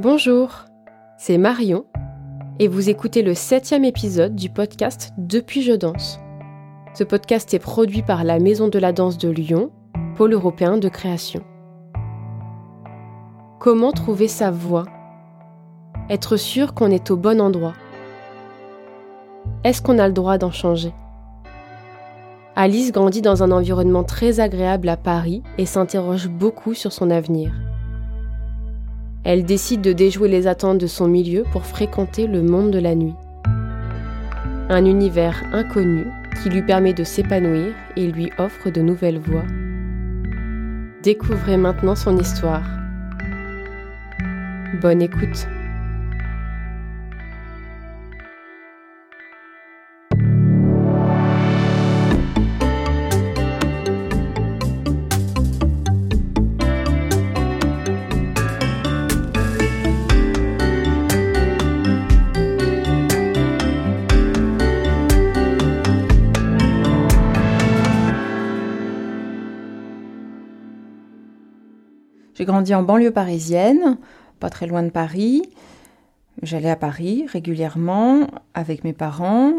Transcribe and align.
Bonjour, 0.00 0.64
c'est 1.18 1.38
Marion 1.38 1.84
et 2.58 2.66
vous 2.66 2.90
écoutez 2.90 3.22
le 3.22 3.32
septième 3.32 3.84
épisode 3.84 4.34
du 4.34 4.50
podcast 4.50 5.12
Depuis 5.18 5.62
je 5.62 5.70
danse. 5.70 6.18
Ce 6.94 7.04
podcast 7.04 7.54
est 7.54 7.60
produit 7.60 8.02
par 8.02 8.24
la 8.24 8.40
Maison 8.40 8.66
de 8.66 8.80
la 8.80 8.92
Danse 8.92 9.18
de 9.18 9.28
Lyon, 9.28 9.70
pôle 10.16 10.32
européen 10.32 10.78
de 10.78 10.88
création. 10.88 11.44
Comment 13.60 13.92
trouver 13.92 14.26
sa 14.26 14.50
voix? 14.50 14.86
Être 16.10 16.36
sûr 16.36 16.74
qu'on 16.74 16.90
est 16.90 17.12
au 17.12 17.16
bon 17.16 17.40
endroit? 17.40 17.74
Est-ce 19.62 19.80
qu'on 19.80 20.00
a 20.00 20.08
le 20.08 20.12
droit 20.12 20.38
d'en 20.38 20.50
changer? 20.50 20.92
Alice 22.56 22.90
grandit 22.90 23.22
dans 23.22 23.44
un 23.44 23.52
environnement 23.52 24.02
très 24.02 24.40
agréable 24.40 24.88
à 24.88 24.96
Paris 24.96 25.44
et 25.56 25.66
s'interroge 25.66 26.26
beaucoup 26.26 26.74
sur 26.74 26.92
son 26.92 27.10
avenir. 27.12 27.52
Elle 29.24 29.44
décide 29.44 29.80
de 29.80 29.94
déjouer 29.94 30.28
les 30.28 30.46
attentes 30.46 30.78
de 30.78 30.86
son 30.86 31.08
milieu 31.08 31.44
pour 31.50 31.64
fréquenter 31.64 32.26
le 32.26 32.42
monde 32.42 32.70
de 32.70 32.78
la 32.78 32.94
nuit. 32.94 33.14
Un 34.68 34.84
univers 34.84 35.42
inconnu 35.52 36.04
qui 36.42 36.50
lui 36.50 36.60
permet 36.60 36.92
de 36.92 37.04
s'épanouir 37.04 37.72
et 37.96 38.06
lui 38.06 38.30
offre 38.36 38.70
de 38.70 38.82
nouvelles 38.82 39.18
voies. 39.18 39.46
Découvrez 41.02 41.56
maintenant 41.56 41.94
son 41.94 42.18
histoire. 42.18 42.64
Bonne 44.82 45.00
écoute. 45.00 45.48
J'ai 72.34 72.44
grandi 72.44 72.74
en 72.74 72.82
banlieue 72.82 73.12
parisienne, 73.12 73.96
pas 74.40 74.50
très 74.50 74.66
loin 74.66 74.82
de 74.82 74.90
Paris. 74.90 75.42
J'allais 76.42 76.70
à 76.70 76.74
Paris 76.74 77.26
régulièrement 77.32 78.26
avec 78.54 78.82
mes 78.82 78.92
parents. 78.92 79.52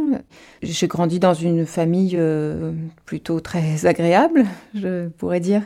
J'ai 0.62 0.88
grandi 0.88 1.20
dans 1.20 1.34
une 1.34 1.66
famille 1.66 2.16
euh, 2.18 2.74
plutôt 3.06 3.40
très 3.40 3.86
agréable, 3.86 4.44
je 4.74 5.08
pourrais 5.08 5.40
dire. 5.40 5.62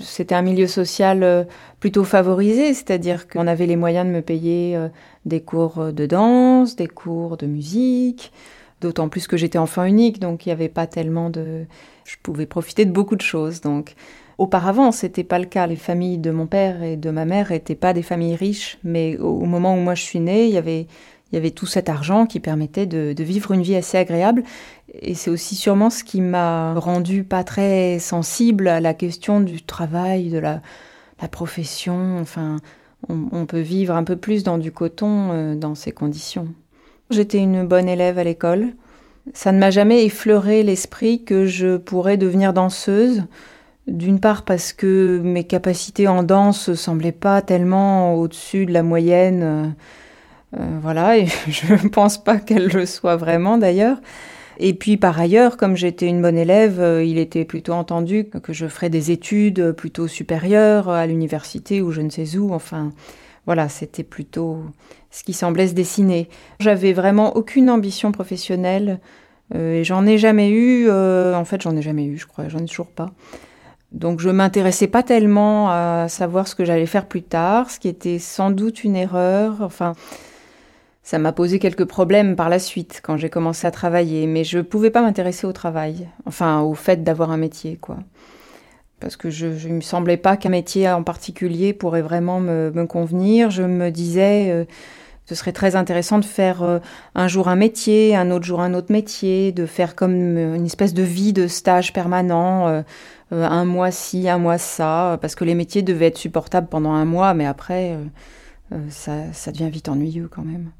C'était 0.00 0.34
un 0.34 0.40
milieu 0.40 0.66
social 0.66 1.22
euh, 1.22 1.44
plutôt 1.78 2.04
favorisé, 2.04 2.72
c'est-à-dire 2.72 3.28
qu'on 3.28 3.46
avait 3.46 3.66
les 3.66 3.76
moyens 3.76 4.06
de 4.06 4.12
me 4.12 4.22
payer 4.22 4.76
euh, 4.76 4.88
des 5.26 5.42
cours 5.42 5.92
de 5.92 6.06
danse, 6.06 6.74
des 6.74 6.88
cours 6.88 7.36
de 7.36 7.46
musique, 7.46 8.32
d'autant 8.80 9.10
plus 9.10 9.26
que 9.26 9.36
j'étais 9.36 9.58
enfant 9.58 9.84
unique, 9.84 10.20
donc 10.20 10.46
il 10.46 10.48
n'y 10.48 10.54
avait 10.54 10.70
pas 10.70 10.86
tellement 10.86 11.28
de... 11.28 11.66
Je 12.04 12.16
pouvais 12.22 12.46
profiter 12.46 12.86
de 12.86 12.92
beaucoup 12.92 13.16
de 13.16 13.22
choses, 13.22 13.60
donc 13.60 13.94
Auparavant, 14.38 14.92
c'était 14.92 15.24
pas 15.24 15.38
le 15.38 15.46
cas. 15.46 15.66
Les 15.66 15.76
familles 15.76 16.18
de 16.18 16.30
mon 16.30 16.46
père 16.46 16.82
et 16.82 16.96
de 16.96 17.10
ma 17.10 17.24
mère 17.24 17.50
n'étaient 17.50 17.74
pas 17.74 17.94
des 17.94 18.02
familles 18.02 18.36
riches, 18.36 18.78
mais 18.84 19.16
au 19.16 19.46
moment 19.46 19.74
où 19.74 19.80
moi 19.80 19.94
je 19.94 20.02
suis 20.02 20.20
née, 20.20 20.46
il 20.46 20.52
y 20.52 20.58
avait, 20.58 20.86
tout 21.50 21.66
cet 21.66 21.88
argent 21.88 22.26
qui 22.26 22.38
permettait 22.38 22.86
de, 22.86 23.14
vivre 23.22 23.52
une 23.52 23.62
vie 23.62 23.76
assez 23.76 23.96
agréable. 23.96 24.42
Et 24.92 25.14
c'est 25.14 25.30
aussi 25.30 25.54
sûrement 25.54 25.88
ce 25.88 26.04
qui 26.04 26.20
m'a 26.20 26.74
rendu 26.74 27.24
pas 27.24 27.44
très 27.44 27.98
sensible 27.98 28.68
à 28.68 28.80
la 28.80 28.92
question 28.92 29.40
du 29.40 29.62
travail, 29.62 30.28
de 30.28 30.38
la, 30.38 30.60
profession. 31.30 32.18
Enfin, 32.20 32.58
on, 33.08 33.46
peut 33.46 33.60
vivre 33.60 33.94
un 33.94 34.04
peu 34.04 34.16
plus 34.16 34.44
dans 34.44 34.58
du 34.58 34.70
coton 34.70 35.30
euh, 35.32 35.54
dans 35.54 35.74
ces 35.74 35.92
conditions. 35.92 36.48
J'étais 37.08 37.38
une 37.38 37.66
bonne 37.66 37.88
élève 37.88 38.18
à 38.18 38.24
l'école. 38.24 38.74
Ça 39.32 39.50
ne 39.50 39.58
m'a 39.58 39.70
jamais 39.70 40.04
effleuré 40.04 40.62
l'esprit 40.62 41.24
que 41.24 41.46
je 41.46 41.78
pourrais 41.78 42.16
devenir 42.16 42.52
danseuse. 42.52 43.24
D'une 43.86 44.18
part 44.18 44.44
parce 44.44 44.72
que 44.72 45.20
mes 45.22 45.44
capacités 45.44 46.08
en 46.08 46.24
danse 46.24 46.74
semblaient 46.74 47.12
pas 47.12 47.40
tellement 47.40 48.14
au-dessus 48.14 48.66
de 48.66 48.72
la 48.72 48.82
moyenne. 48.82 49.42
Euh, 49.42 49.66
euh, 50.58 50.78
voilà, 50.82 51.18
et 51.18 51.26
je 51.48 51.72
ne 51.72 51.88
pense 51.88 52.22
pas 52.22 52.38
qu'elle 52.38 52.66
le 52.66 52.84
soit 52.84 53.16
vraiment 53.16 53.58
d'ailleurs. 53.58 53.98
Et 54.58 54.74
puis 54.74 54.96
par 54.96 55.20
ailleurs, 55.20 55.56
comme 55.56 55.76
j'étais 55.76 56.08
une 56.08 56.20
bonne 56.20 56.38
élève, 56.38 56.80
euh, 56.80 57.04
il 57.04 57.16
était 57.18 57.44
plutôt 57.44 57.74
entendu 57.74 58.24
que 58.24 58.52
je 58.52 58.66
ferais 58.66 58.90
des 58.90 59.12
études 59.12 59.72
plutôt 59.72 60.08
supérieures 60.08 60.88
à 60.88 61.06
l'université 61.06 61.80
ou 61.80 61.92
je 61.92 62.00
ne 62.00 62.10
sais 62.10 62.36
où. 62.36 62.52
Enfin, 62.52 62.92
voilà, 63.44 63.68
c'était 63.68 64.02
plutôt 64.02 64.64
ce 65.12 65.22
qui 65.22 65.32
semblait 65.32 65.68
se 65.68 65.74
dessiner. 65.74 66.28
J'avais 66.58 66.92
vraiment 66.92 67.36
aucune 67.36 67.70
ambition 67.70 68.10
professionnelle 68.10 68.98
et 69.54 69.84
j'en 69.84 70.04
ai 70.06 70.18
jamais 70.18 70.50
eu. 70.50 70.90
en 70.90 71.44
fait, 71.44 71.62
j'en 71.62 71.76
ai 71.76 71.82
jamais 71.82 72.06
eu, 72.06 72.18
je 72.18 72.26
crois. 72.26 72.48
J'en 72.48 72.58
ai 72.58 72.66
toujours 72.66 72.90
pas. 72.90 73.12
Donc 73.92 74.20
je 74.20 74.28
m'intéressais 74.30 74.88
pas 74.88 75.02
tellement 75.02 75.70
à 75.70 76.06
savoir 76.08 76.48
ce 76.48 76.54
que 76.54 76.64
j'allais 76.64 76.86
faire 76.86 77.06
plus 77.06 77.22
tard, 77.22 77.70
ce 77.70 77.78
qui 77.78 77.88
était 77.88 78.18
sans 78.18 78.50
doute 78.50 78.84
une 78.84 78.96
erreur. 78.96 79.56
Enfin, 79.60 79.94
ça 81.02 81.18
m'a 81.18 81.32
posé 81.32 81.60
quelques 81.60 81.84
problèmes 81.84 82.34
par 82.34 82.48
la 82.48 82.58
suite 82.58 83.00
quand 83.02 83.16
j'ai 83.16 83.30
commencé 83.30 83.66
à 83.66 83.70
travailler, 83.70 84.26
mais 84.26 84.42
je 84.42 84.58
pouvais 84.58 84.90
pas 84.90 85.02
m'intéresser 85.02 85.46
au 85.46 85.52
travail, 85.52 86.08
enfin 86.26 86.62
au 86.62 86.74
fait 86.74 87.04
d'avoir 87.04 87.30
un 87.30 87.36
métier, 87.36 87.76
quoi. 87.80 87.98
Parce 88.98 89.16
que 89.16 89.30
je, 89.30 89.46
ne 89.46 89.74
me 89.74 89.80
semblait 89.82 90.16
pas 90.16 90.36
qu'un 90.36 90.48
métier 90.48 90.90
en 90.90 91.02
particulier 91.04 91.72
pourrait 91.74 92.02
vraiment 92.02 92.40
me, 92.40 92.86
convenir. 92.86 93.50
Je 93.50 93.62
me 93.62 93.90
disais, 93.90 94.50
euh, 94.50 94.64
ce 95.26 95.34
serait 95.34 95.52
très 95.52 95.76
intéressant 95.76 96.18
de 96.18 96.24
faire 96.24 96.62
euh, 96.62 96.78
un 97.14 97.28
jour 97.28 97.48
un 97.48 97.56
métier, 97.56 98.16
un 98.16 98.30
autre 98.30 98.46
jour 98.46 98.60
un 98.60 98.74
autre 98.74 98.90
métier, 98.90 99.52
de 99.52 99.66
faire 99.66 99.94
comme 99.94 100.14
une 100.14 100.64
espèce 100.64 100.94
de 100.94 101.02
vie 101.02 101.32
de 101.32 101.46
stage 101.46 101.92
permanent. 101.92 102.68
Euh, 102.68 102.82
un 103.30 103.64
mois 103.64 103.90
ci, 103.90 104.28
un 104.28 104.38
mois 104.38 104.58
ça, 104.58 105.18
parce 105.20 105.34
que 105.34 105.44
les 105.44 105.54
métiers 105.54 105.82
devaient 105.82 106.06
être 106.06 106.18
supportables 106.18 106.68
pendant 106.68 106.92
un 106.92 107.04
mois, 107.04 107.34
mais 107.34 107.46
après, 107.46 107.92
euh, 107.92 108.04
euh, 108.72 108.78
ça, 108.90 109.32
ça 109.32 109.52
devient 109.52 109.70
vite 109.70 109.88
ennuyeux 109.88 110.28
quand 110.30 110.44
même. 110.44 110.70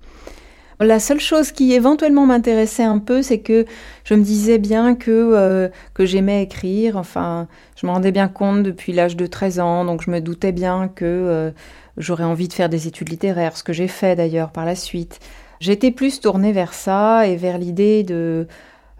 La 0.78 1.00
seule 1.00 1.20
chose 1.20 1.52
qui 1.52 1.72
éventuellement 1.72 2.26
m'intéressait 2.26 2.84
un 2.84 2.98
peu, 2.98 3.22
c'est 3.22 3.38
que 3.38 3.64
je 4.04 4.14
me 4.14 4.22
disais 4.22 4.58
bien 4.58 4.94
que, 4.94 5.70
que 5.94 6.04
j'aimais 6.04 6.42
écrire. 6.42 6.98
Enfin, 6.98 7.48
je 7.80 7.86
me 7.86 7.92
rendais 7.92 8.12
bien 8.12 8.28
compte 8.28 8.62
depuis 8.62 8.92
l'âge 8.92 9.16
de 9.16 9.26
13 9.26 9.58
ans, 9.60 9.84
donc 9.86 10.02
je 10.02 10.10
me 10.10 10.20
doutais 10.20 10.52
bien 10.52 10.88
que 10.88 11.50
j'aurais 11.96 12.24
envie 12.24 12.48
de 12.48 12.52
faire 12.52 12.68
des 12.68 12.86
études 12.88 13.08
littéraires, 13.08 13.56
ce 13.56 13.62
que 13.62 13.72
j'ai 13.72 13.88
fait 13.88 14.16
d'ailleurs 14.16 14.50
par 14.50 14.66
la 14.66 14.74
suite. 14.74 15.18
J'étais 15.60 15.90
plus 15.90 16.20
tournée 16.20 16.52
vers 16.52 16.74
ça 16.74 17.26
et 17.26 17.36
vers 17.36 17.56
l'idée 17.56 18.02
de 18.02 18.46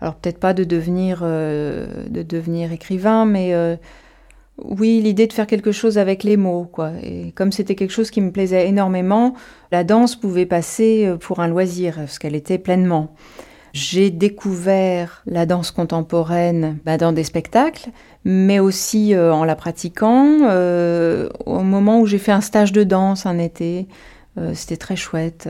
alors 0.00 0.14
peut-être 0.14 0.38
pas 0.38 0.54
de 0.54 0.64
devenir, 0.64 1.20
euh, 1.22 1.86
de 2.08 2.22
devenir 2.22 2.72
écrivain, 2.72 3.24
mais 3.24 3.54
euh, 3.54 3.76
oui, 4.58 5.00
l'idée 5.02 5.26
de 5.26 5.32
faire 5.32 5.46
quelque 5.46 5.72
chose 5.72 5.98
avec 5.98 6.22
les 6.22 6.36
mots, 6.36 6.68
quoi. 6.70 6.92
Et 7.02 7.32
comme 7.34 7.52
c'était 7.52 7.74
quelque 7.74 7.92
chose 7.92 8.10
qui 8.10 8.20
me 8.20 8.30
plaisait 8.30 8.68
énormément, 8.68 9.34
la 9.72 9.84
danse 9.84 10.16
pouvait 10.16 10.46
passer 10.46 11.06
euh, 11.06 11.16
pour 11.16 11.40
un 11.40 11.48
loisir, 11.48 11.96
parce 11.96 12.18
qu'elle 12.18 12.34
était 12.34 12.58
pleinement. 12.58 13.14
J'ai 13.72 14.10
découvert 14.10 15.22
la 15.26 15.44
danse 15.44 15.70
contemporaine 15.70 16.78
bah, 16.86 16.96
dans 16.96 17.12
des 17.12 17.24
spectacles, 17.24 17.90
mais 18.24 18.58
aussi 18.58 19.14
en 19.14 19.44
la 19.44 19.54
pratiquant. 19.54 20.48
au 21.44 21.62
moment 21.62 22.00
où 22.00 22.06
j'ai 22.06 22.16
fait 22.16 22.32
un 22.32 22.40
stage 22.40 22.72
de 22.72 22.84
danse 22.84 23.26
un 23.26 23.38
été, 23.38 23.86
c'était 24.54 24.78
très 24.78 24.96
chouette. 24.96 25.46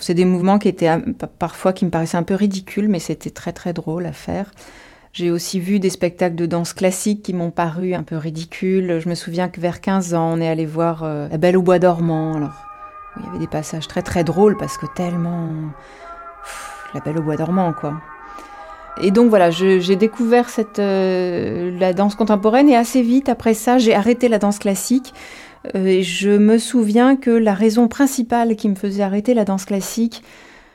C'est 0.00 0.14
des 0.14 0.24
mouvements 0.24 0.58
qui 0.58 0.68
étaient 0.68 0.90
parfois 1.38 1.72
qui 1.72 1.84
me 1.84 1.90
paraissaient 1.90 2.16
un 2.16 2.22
peu 2.22 2.34
ridicules, 2.34 2.88
mais 2.88 2.98
c'était 2.98 3.30
très 3.30 3.52
très 3.52 3.72
drôle 3.72 4.06
à 4.06 4.12
faire. 4.12 4.50
J'ai 5.12 5.30
aussi 5.30 5.60
vu 5.60 5.78
des 5.78 5.88
spectacles 5.88 6.34
de 6.34 6.44
danse 6.44 6.74
classique 6.74 7.22
qui 7.22 7.32
m'ont 7.32 7.50
paru 7.50 7.94
un 7.94 8.02
peu 8.02 8.16
ridicules. 8.16 9.00
Je 9.00 9.08
me 9.08 9.14
souviens 9.14 9.48
que 9.48 9.60
vers 9.60 9.80
15 9.80 10.12
ans, 10.14 10.34
on 10.34 10.40
est 10.40 10.48
allé 10.48 10.66
voir 10.66 11.04
euh, 11.04 11.28
La 11.28 11.38
Belle 11.38 11.56
au 11.56 11.62
Bois 11.62 11.78
dormant. 11.78 12.34
Alors, 12.34 12.66
il 13.16 13.24
y 13.24 13.28
avait 13.28 13.38
des 13.38 13.46
passages 13.46 13.88
très 13.88 14.02
très 14.02 14.24
drôles 14.24 14.58
parce 14.58 14.76
que 14.76 14.84
tellement. 14.94 15.48
la 16.92 17.00
Belle 17.00 17.18
au 17.18 17.22
Bois 17.22 17.36
dormant, 17.36 17.72
quoi. 17.72 17.94
Et 19.00 19.10
donc 19.10 19.28
voilà, 19.28 19.50
j'ai 19.50 19.96
découvert 19.96 20.48
cette, 20.48 20.78
euh, 20.78 21.70
la 21.78 21.92
danse 21.92 22.14
contemporaine 22.14 22.68
et 22.68 22.76
assez 22.76 23.02
vite 23.02 23.28
après 23.28 23.52
ça, 23.52 23.76
j'ai 23.76 23.94
arrêté 23.94 24.28
la 24.28 24.38
danse 24.38 24.58
classique 24.58 25.12
euh, 25.74 26.02
je 26.02 26.30
me 26.30 26.58
souviens 26.58 27.16
que 27.16 27.30
la 27.30 27.54
raison 27.54 27.88
principale 27.88 28.56
qui 28.56 28.68
me 28.68 28.74
faisait 28.74 29.02
arrêter 29.02 29.34
la 29.34 29.44
danse 29.44 29.64
classique, 29.64 30.22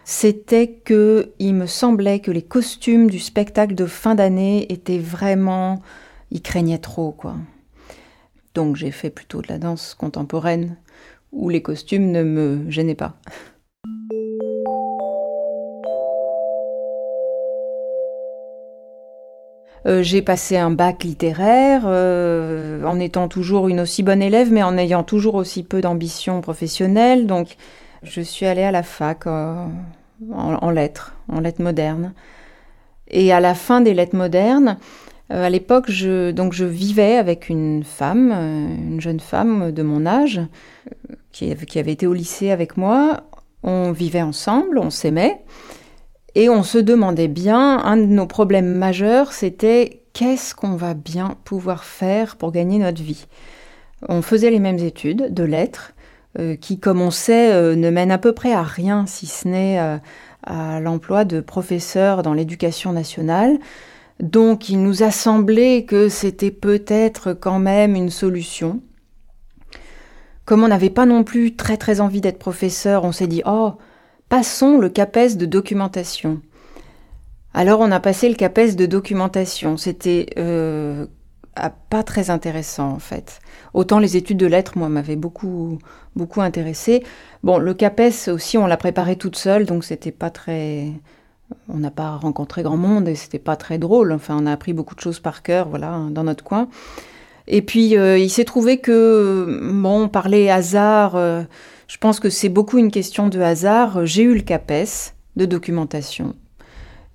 c'était 0.03 0.67
que 0.67 1.31
il 1.39 1.53
me 1.53 1.67
semblait 1.67 2.19
que 2.19 2.31
les 2.31 2.41
costumes 2.41 3.09
du 3.09 3.19
spectacle 3.19 3.75
de 3.75 3.85
fin 3.85 4.15
d'année 4.15 4.71
étaient 4.71 4.99
vraiment, 4.99 5.81
ils 6.31 6.41
craignaient 6.41 6.79
trop 6.79 7.11
quoi. 7.11 7.35
Donc 8.53 8.75
j'ai 8.75 8.91
fait 8.91 9.09
plutôt 9.09 9.41
de 9.41 9.47
la 9.47 9.57
danse 9.57 9.93
contemporaine 9.93 10.77
où 11.31 11.49
les 11.49 11.61
costumes 11.61 12.11
ne 12.11 12.23
me 12.23 12.69
gênaient 12.69 12.95
pas. 12.95 13.15
Euh, 19.87 20.03
j'ai 20.03 20.21
passé 20.21 20.57
un 20.57 20.69
bac 20.69 21.03
littéraire 21.03 21.83
euh, 21.85 22.83
en 22.83 22.99
étant 22.99 23.27
toujours 23.27 23.67
une 23.67 23.79
aussi 23.79 24.03
bonne 24.03 24.21
élève, 24.21 24.51
mais 24.51 24.61
en 24.61 24.77
ayant 24.77 25.03
toujours 25.03 25.35
aussi 25.35 25.63
peu 25.63 25.81
d'ambition 25.81 26.41
professionnelle. 26.41 27.25
Donc, 27.25 27.57
je 28.03 28.21
suis 28.21 28.45
allée 28.45 28.63
à 28.63 28.71
la 28.71 28.83
fac 28.83 29.25
euh, 29.25 29.65
en, 30.31 30.69
lettres, 30.69 31.15
en 31.29 31.39
lettres 31.39 31.63
modernes. 31.63 32.13
Et 33.07 33.33
à 33.33 33.39
la 33.39 33.55
fin 33.55 33.81
des 33.81 33.93
lettres 33.93 34.15
modernes, 34.15 34.77
à 35.29 35.49
l'époque, 35.49 35.89
je, 35.89 36.31
donc 36.31 36.53
je 36.53 36.65
vivais 36.65 37.15
avec 37.15 37.49
une 37.49 37.83
femme, 37.83 38.31
une 38.31 39.01
jeune 39.01 39.19
femme 39.19 39.71
de 39.71 39.81
mon 39.81 40.05
âge, 40.05 40.41
qui, 41.31 41.55
qui 41.55 41.79
avait 41.79 41.93
été 41.93 42.05
au 42.05 42.13
lycée 42.13 42.51
avec 42.51 42.77
moi. 42.77 43.21
On 43.63 43.91
vivait 43.91 44.21
ensemble, 44.21 44.77
on 44.77 44.89
s'aimait. 44.89 45.41
Et 46.35 46.49
on 46.49 46.63
se 46.63 46.77
demandait 46.77 47.27
bien, 47.27 47.79
un 47.79 47.97
de 47.97 48.05
nos 48.05 48.27
problèmes 48.27 48.73
majeurs, 48.73 49.33
c'était 49.33 50.01
qu'est-ce 50.13 50.55
qu'on 50.55 50.75
va 50.75 50.93
bien 50.93 51.35
pouvoir 51.43 51.83
faire 51.83 52.37
pour 52.37 52.51
gagner 52.51 52.79
notre 52.79 53.01
vie. 53.01 53.27
On 54.07 54.21
faisait 54.21 54.49
les 54.49 54.59
mêmes 54.59 54.79
études 54.79 55.33
de 55.33 55.43
lettres, 55.43 55.93
euh, 56.39 56.55
qui, 56.55 56.79
comme 56.79 57.01
on 57.01 57.11
sait, 57.11 57.51
euh, 57.51 57.75
ne 57.75 57.89
mènent 57.89 58.11
à 58.11 58.17
peu 58.17 58.31
près 58.31 58.53
à 58.53 58.63
rien, 58.63 59.05
si 59.05 59.27
ce 59.27 59.47
n'est 59.47 59.79
euh, 59.79 59.97
à 60.43 60.79
l'emploi 60.79 61.25
de 61.25 61.41
professeurs 61.41 62.23
dans 62.23 62.33
l'éducation 62.33 62.93
nationale. 62.93 63.59
Donc 64.21 64.69
il 64.69 64.81
nous 64.81 65.03
a 65.03 65.11
semblé 65.11 65.85
que 65.85 66.07
c'était 66.07 66.51
peut-être 66.51 67.33
quand 67.33 67.59
même 67.59 67.95
une 67.95 68.09
solution. 68.09 68.79
Comme 70.45 70.63
on 70.63 70.67
n'avait 70.67 70.89
pas 70.89 71.05
non 71.05 71.23
plus 71.23 71.55
très 71.55 71.77
très 71.77 71.99
envie 72.01 72.21
d'être 72.21 72.39
professeur, 72.39 73.03
on 73.03 73.11
s'est 73.11 73.27
dit, 73.27 73.41
oh, 73.45 73.73
Passons 74.31 74.77
le 74.77 74.87
CAPES 74.87 75.35
de 75.35 75.45
documentation. 75.45 76.39
Alors 77.53 77.81
on 77.81 77.91
a 77.91 77.99
passé 77.99 78.29
le 78.29 78.35
CAPES 78.35 78.77
de 78.77 78.85
documentation. 78.85 79.75
C'était 79.75 80.27
euh, 80.37 81.05
pas 81.89 82.01
très 82.03 82.29
intéressant 82.29 82.91
en 82.91 82.99
fait. 82.99 83.41
Autant 83.73 83.99
les 83.99 84.15
études 84.15 84.37
de 84.37 84.45
lettres, 84.45 84.77
moi, 84.77 84.87
m'avaient 84.87 85.17
beaucoup, 85.17 85.79
beaucoup 86.15 86.39
intéressé. 86.39 87.03
Bon, 87.43 87.57
le 87.57 87.73
CAPES 87.73 88.29
aussi, 88.29 88.57
on 88.57 88.67
l'a 88.67 88.77
préparé 88.77 89.17
toute 89.17 89.35
seule, 89.35 89.65
donc 89.65 89.83
c'était 89.83 90.13
pas 90.13 90.29
très. 90.29 90.87
On 91.67 91.79
n'a 91.79 91.91
pas 91.91 92.11
rencontré 92.15 92.63
grand 92.63 92.77
monde 92.77 93.09
et 93.09 93.15
c'était 93.15 93.37
pas 93.37 93.57
très 93.57 93.79
drôle. 93.79 94.13
Enfin, 94.13 94.37
on 94.39 94.45
a 94.45 94.53
appris 94.53 94.71
beaucoup 94.71 94.95
de 94.95 95.01
choses 95.01 95.19
par 95.19 95.43
cœur, 95.43 95.67
voilà, 95.67 96.07
dans 96.09 96.23
notre 96.23 96.45
coin. 96.45 96.69
Et 97.47 97.61
puis, 97.61 97.97
euh, 97.97 98.17
il 98.17 98.29
s'est 98.29 98.45
trouvé 98.45 98.77
que, 98.77 99.59
bon, 99.73 100.03
on 100.03 100.07
parlait 100.07 100.49
hasard. 100.49 101.17
Euh, 101.17 101.43
je 101.91 101.97
pense 101.97 102.21
que 102.21 102.29
c'est 102.29 102.47
beaucoup 102.47 102.77
une 102.77 102.89
question 102.89 103.27
de 103.27 103.41
hasard. 103.41 104.05
J'ai 104.05 104.23
eu 104.23 104.33
le 104.33 104.39
CAPES 104.39 105.13
de 105.35 105.45
documentation. 105.45 106.35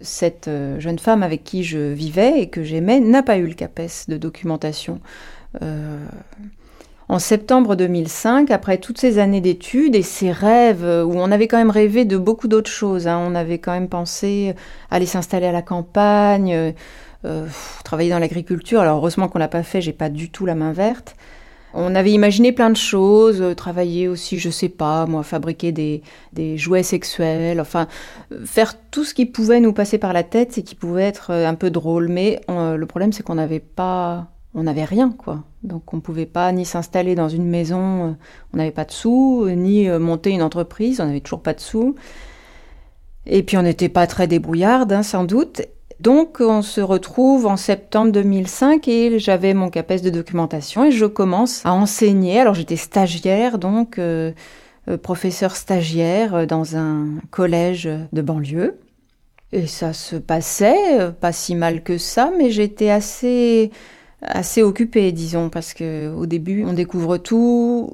Cette 0.03 0.49
euh, 0.49 0.79
jeune 0.81 0.99
femme 0.99 1.23
avec 1.23 1.45
qui 1.45 1.65
je 1.65 1.79
vivais 1.79 2.43
et 2.43 2.51
que 2.51 2.63
j'aimais 2.63 3.01
n'a 3.01 3.23
pas 3.23 3.39
eu 3.39 3.47
le 3.47 3.55
CAPES 3.55 4.05
de 4.09 4.19
documentation. 4.19 5.01
Euh, 5.63 6.05
en 7.09 7.19
septembre 7.19 7.75
2005, 7.75 8.51
après 8.51 8.77
toutes 8.77 8.99
ces 8.99 9.19
années 9.19 9.41
d'études 9.41 9.97
et 9.97 10.03
ces 10.03 10.31
rêves 10.31 10.85
euh, 10.85 11.05
où 11.05 11.15
on 11.15 11.33
avait 11.33 11.49
quand 11.49 11.57
même 11.57 11.71
rêvé 11.71 12.05
de 12.05 12.19
beaucoup 12.19 12.47
d'autres 12.47 12.71
choses, 12.71 13.09
hein, 13.09 13.19
on 13.27 13.35
avait 13.35 13.59
quand 13.59 13.73
même 13.73 13.89
pensé 13.89 14.55
aller 14.91 15.07
s'installer 15.07 15.47
à 15.47 15.53
la 15.53 15.63
campagne, 15.63 16.75
travailler 17.83 18.11
dans 18.11 18.19
l'agriculture. 18.19 18.83
Alors 18.83 18.99
heureusement 18.99 19.29
qu'on 19.29 19.39
l'a 19.39 19.49
pas 19.49 19.63
fait, 19.63 19.81
j'ai 19.81 19.95
pas 19.95 20.11
du 20.11 20.31
tout 20.31 20.45
la 20.45 20.55
main 20.55 20.73
verte. 20.73 21.17
On 21.79 21.95
avait 21.95 22.13
imaginé 22.13 22.53
plein 22.53 22.71
de 22.71 22.77
choses, 22.77 23.43
euh, 23.43 23.55
travailler 23.55 24.09
aussi, 24.09 24.39
je 24.39 24.49
sais 24.49 24.71
pas, 24.71 25.05
moi, 25.05 25.23
fabriquer 25.23 25.73
des, 25.73 26.03
jouets 26.57 26.83
sexuels, 26.83 27.61
enfin, 27.61 27.87
euh, 28.33 28.47
faire 28.47 28.75
tout 28.91 29.05
ce 29.05 29.13
qui 29.13 29.27
pouvait 29.27 29.61
nous 29.61 29.75
passer 29.75 29.99
par 29.99 30.15
la 30.15 30.23
tête 30.23 30.57
et 30.57 30.63
qui 30.63 30.75
pouvait 30.75 31.03
être 31.03 31.33
euh, 31.33 31.47
un 31.47 31.55
peu 31.55 31.69
drôle. 31.69 32.09
Mais 32.09 32.41
le 32.49 32.85
problème, 32.87 33.13
c'est 33.13 33.23
qu'on 33.23 33.35
n'avait 33.35 33.61
pas, 33.61 34.29
on 34.55 34.63
n'avait 34.63 34.85
rien, 34.85 35.11
quoi. 35.11 35.45
Donc, 35.65 35.93
on 35.93 36.01
pouvait 36.01 36.25
pas 36.25 36.51
ni 36.51 36.65
s'installer 36.65 37.15
dans 37.15 37.29
une 37.29 37.47
maison, 37.47 38.17
on 38.55 38.57
n'avait 38.57 38.71
pas 38.71 38.87
de 38.87 38.93
sous, 38.93 39.47
ni 39.51 39.87
monter 39.99 40.31
une 40.31 40.43
entreprise, 40.43 41.03
on 41.03 41.05
n'avait 41.05 41.21
toujours 41.21 41.43
pas 41.43 41.53
de 41.53 41.61
sous. 41.61 41.95
Et 43.27 43.43
puis, 43.43 43.59
on 43.59 43.63
n'était 43.63 43.91
pas 43.91 44.07
très 44.07 44.27
débrouillarde, 44.27 44.93
hein, 44.93 45.03
sans 45.03 45.25
doute. 45.25 45.61
Donc 46.01 46.39
on 46.41 46.61
se 46.61 46.81
retrouve 46.81 47.47
en 47.47 47.57
septembre 47.57 48.13
2005 48.13 48.87
et 48.89 49.19
j'avais 49.19 49.55
mon 49.55 49.71
CAPES 49.71 50.03
de 50.03 50.11
documentation 50.11 50.85
et 50.85 50.91
je 50.91 51.07
commence 51.07 51.65
à 51.65 51.73
enseigner. 51.73 52.41
Alors 52.41 52.55
j'étais 52.55 52.77
stagiaire, 52.77 53.59
donc 53.59 53.99
euh, 53.99 54.33
euh, 54.89 54.99
professeur 54.99 55.57
stagiaire 55.57 56.35
euh, 56.35 56.47
dans 56.47 56.77
un 56.77 57.07
collège 57.31 57.89
de 58.13 58.23
banlieue. 58.23 58.79
Et 59.53 59.67
ça 59.67 59.93
se 59.93 60.17
passait, 60.17 61.13
pas 61.21 61.33
si 61.33 61.55
mal 61.55 61.83
que 61.83 61.99
ça, 61.99 62.31
mais 62.37 62.51
j'étais 62.51 62.91
assez 62.91 63.71
assez 64.23 64.63
occupée, 64.63 65.13
disons, 65.13 65.51
parce 65.51 65.73
que 65.73 66.13
au 66.13 66.27
début 66.27 66.65
on 66.65 66.73
découvre 66.73 67.17
tout, 67.17 67.93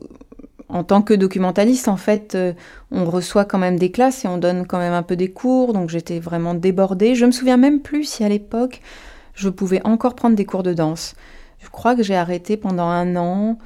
en 0.73 0.85
tant 0.85 1.03
que 1.03 1.13
documentaliste, 1.13 1.87
en 1.87 1.99
fait, 1.99 2.35
euh, 2.35 2.55
on 2.91 3.05
reçoit 3.05 3.45
quand 3.45 3.59
même 3.59 3.79
des 3.79 3.91
classes 3.91 4.25
et 4.25 4.29
on 4.29 4.39
donne 4.39 4.67
quand 4.67 4.79
même 4.79 4.95
un 4.95 5.03
peu 5.03 5.17
des 5.17 5.31
cours, 5.31 5.75
donc 5.75 5.91
j'étais 5.91 6.19
vraiment 6.19 6.55
débordée. 6.55 7.15
Je 7.15 7.27
me 7.27 7.31
souviens 7.31 7.59
même 7.59 7.81
plus 7.81 8.05
si 8.05 8.25
à 8.25 8.29
l'époque 8.29 8.81
je 9.35 9.51
pouvais 9.51 9.83
encore 9.85 10.15
prendre 10.15 10.35
des 10.35 10.47
cours 10.47 10.63
de 10.63 10.73
danse. 10.73 11.15
Je 11.61 11.69
crois 11.69 11.95
que 11.95 12.03
j'ai 12.03 12.17
arrêté 12.17 12.57
pendant 12.57 12.87
un 12.87 13.17
an. 13.17 13.59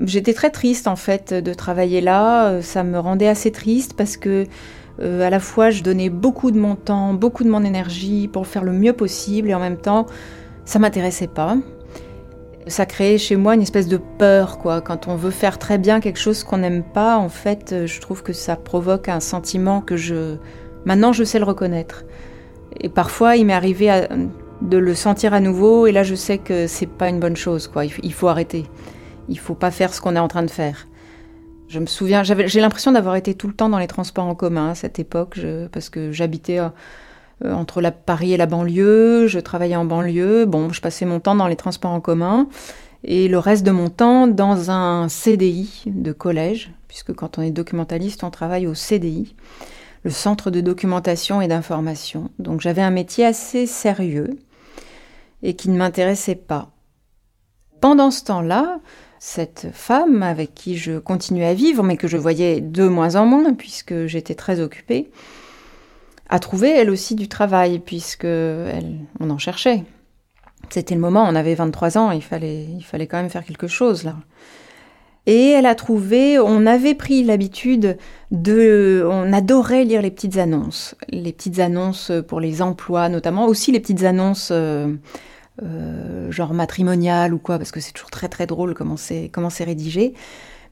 J'étais 0.00 0.32
très 0.32 0.50
triste 0.50 0.86
en 0.86 0.96
fait 0.96 1.34
de 1.34 1.54
travailler 1.54 2.00
là. 2.00 2.46
Euh, 2.46 2.62
ça 2.62 2.84
me 2.84 3.00
rendait 3.00 3.28
assez 3.28 3.50
triste 3.50 3.94
parce 3.94 4.16
que 4.16 4.46
euh, 5.00 5.26
à 5.26 5.30
la 5.30 5.40
fois 5.40 5.70
je 5.70 5.82
donnais 5.82 6.08
beaucoup 6.08 6.52
de 6.52 6.58
mon 6.58 6.76
temps, 6.76 7.14
beaucoup 7.14 7.42
de 7.42 7.50
mon 7.50 7.64
énergie 7.64 8.28
pour 8.28 8.46
faire 8.46 8.62
le 8.62 8.72
mieux 8.72 8.92
possible 8.92 9.50
et 9.50 9.54
en 9.54 9.60
même 9.60 9.76
temps 9.76 10.06
ça 10.64 10.78
m'intéressait 10.78 11.26
pas. 11.26 11.56
Ça 12.66 12.86
crée 12.86 13.18
chez 13.18 13.36
moi 13.36 13.54
une 13.54 13.62
espèce 13.62 13.88
de 13.88 13.98
peur, 13.98 14.58
quoi. 14.58 14.80
Quand 14.80 15.06
on 15.08 15.16
veut 15.16 15.30
faire 15.30 15.58
très 15.58 15.76
bien 15.76 16.00
quelque 16.00 16.18
chose 16.18 16.44
qu'on 16.44 16.58
n'aime 16.58 16.82
pas, 16.82 17.18
en 17.18 17.28
fait, 17.28 17.72
euh, 17.72 17.86
je 17.86 18.00
trouve 18.00 18.22
que 18.22 18.32
ça 18.32 18.56
provoque 18.56 19.08
un 19.08 19.20
sentiment 19.20 19.80
que 19.80 19.96
je. 19.96 20.36
Maintenant, 20.84 21.12
je 21.12 21.24
sais 21.24 21.38
le 21.38 21.44
reconnaître. 21.44 22.04
Et 22.80 22.88
parfois, 22.88 23.36
il 23.36 23.46
m'est 23.46 23.52
arrivé 23.52 24.06
de 24.62 24.78
le 24.78 24.94
sentir 24.94 25.34
à 25.34 25.40
nouveau, 25.40 25.86
et 25.86 25.92
là, 25.92 26.02
je 26.02 26.14
sais 26.14 26.38
que 26.38 26.66
c'est 26.66 26.86
pas 26.86 27.08
une 27.08 27.20
bonne 27.20 27.36
chose, 27.36 27.68
quoi. 27.68 27.84
Il 27.84 28.12
faut 28.12 28.28
arrêter. 28.28 28.64
Il 29.28 29.38
faut 29.38 29.54
pas 29.54 29.70
faire 29.70 29.94
ce 29.94 30.00
qu'on 30.00 30.16
est 30.16 30.20
en 30.20 30.28
train 30.28 30.42
de 30.42 30.50
faire. 30.50 30.86
Je 31.68 31.80
me 31.80 31.86
souviens, 31.86 32.22
j'ai 32.22 32.60
l'impression 32.60 32.92
d'avoir 32.92 33.16
été 33.16 33.34
tout 33.34 33.48
le 33.48 33.54
temps 33.54 33.68
dans 33.68 33.78
les 33.78 33.86
transports 33.86 34.26
en 34.26 34.34
commun 34.34 34.70
à 34.70 34.74
cette 34.74 34.98
époque, 34.98 35.38
parce 35.72 35.88
que 35.88 36.12
j'habitais 36.12 36.58
euh, 36.58 36.64
euh, 36.64 36.70
entre 37.44 37.80
la 37.80 37.92
Paris 37.92 38.32
et 38.32 38.36
la 38.36 38.46
banlieue, 38.46 39.26
je 39.26 39.38
travaillais 39.38 39.76
en 39.76 39.84
banlieue, 39.84 40.44
bon, 40.44 40.70
je 40.70 40.80
passais 40.80 41.04
mon 41.04 41.20
temps 41.20 41.34
dans 41.34 41.48
les 41.48 41.56
transports 41.56 41.90
en 41.90 42.00
commun 42.00 42.48
et 43.04 43.28
le 43.28 43.38
reste 43.38 43.64
de 43.64 43.70
mon 43.70 43.90
temps 43.90 44.26
dans 44.26 44.70
un 44.70 45.08
CDI 45.08 45.84
de 45.86 46.12
collège, 46.12 46.72
puisque 46.88 47.12
quand 47.12 47.38
on 47.38 47.42
est 47.42 47.50
documentaliste, 47.50 48.24
on 48.24 48.30
travaille 48.30 48.66
au 48.66 48.74
CDI, 48.74 49.36
le 50.04 50.10
Centre 50.10 50.50
de 50.50 50.60
documentation 50.60 51.40
et 51.40 51.48
d'information. 51.48 52.30
Donc 52.38 52.60
j'avais 52.60 52.82
un 52.82 52.90
métier 52.90 53.26
assez 53.26 53.66
sérieux 53.66 54.38
et 55.42 55.54
qui 55.54 55.68
ne 55.68 55.76
m'intéressait 55.76 56.34
pas. 56.34 56.70
Pendant 57.80 58.10
ce 58.10 58.24
temps-là, 58.24 58.80
cette 59.18 59.68
femme 59.72 60.22
avec 60.22 60.54
qui 60.54 60.76
je 60.76 60.98
continuais 60.98 61.46
à 61.46 61.54
vivre, 61.54 61.82
mais 61.82 61.98
que 61.98 62.08
je 62.08 62.16
voyais 62.16 62.62
de 62.62 62.88
moins 62.88 63.16
en 63.16 63.26
moins 63.26 63.52
puisque 63.52 64.06
j'étais 64.06 64.34
très 64.34 64.60
occupée, 64.60 65.10
a 66.28 66.38
trouvé 66.38 66.70
elle 66.70 66.90
aussi 66.90 67.14
du 67.14 67.28
travail, 67.28 67.78
puisque 67.78 68.26
on 68.26 69.30
en 69.30 69.38
cherchait. 69.38 69.84
C'était 70.70 70.94
le 70.94 71.00
moment, 71.00 71.24
on 71.28 71.34
avait 71.34 71.54
23 71.54 71.98
ans, 71.98 72.10
il 72.10 72.22
fallait, 72.22 72.66
quand 72.92 73.18
même 73.18 73.30
faire 73.30 73.44
quelque 73.44 73.66
chose 73.66 74.04
là. 74.04 74.16
Et 75.26 75.50
elle 75.50 75.64
a 75.64 75.74
trouvé, 75.74 76.38
on 76.38 76.66
avait 76.66 76.94
pris 76.94 77.24
l'habitude 77.24 77.96
de, 78.30 79.06
on 79.10 79.32
adorait 79.32 79.84
lire 79.84 80.02
les 80.02 80.10
petites 80.10 80.36
annonces, 80.36 80.96
les 81.08 81.32
petites 81.32 81.60
annonces 81.60 82.12
pour 82.28 82.40
les 82.40 82.60
emplois 82.60 83.08
notamment, 83.08 83.46
aussi 83.46 83.72
les 83.72 83.80
petites 83.80 84.02
annonces 84.02 84.50
euh, 84.52 84.94
euh, 85.62 86.30
genre 86.30 86.52
matrimoniales 86.52 87.32
ou 87.32 87.38
quoi, 87.38 87.56
parce 87.56 87.70
que 87.70 87.80
c'est 87.80 87.92
toujours 87.92 88.10
très 88.10 88.28
très 88.28 88.46
drôle 88.46 88.74
comment 88.74 88.96
c'est 88.96 89.64
rédigé. 89.64 90.12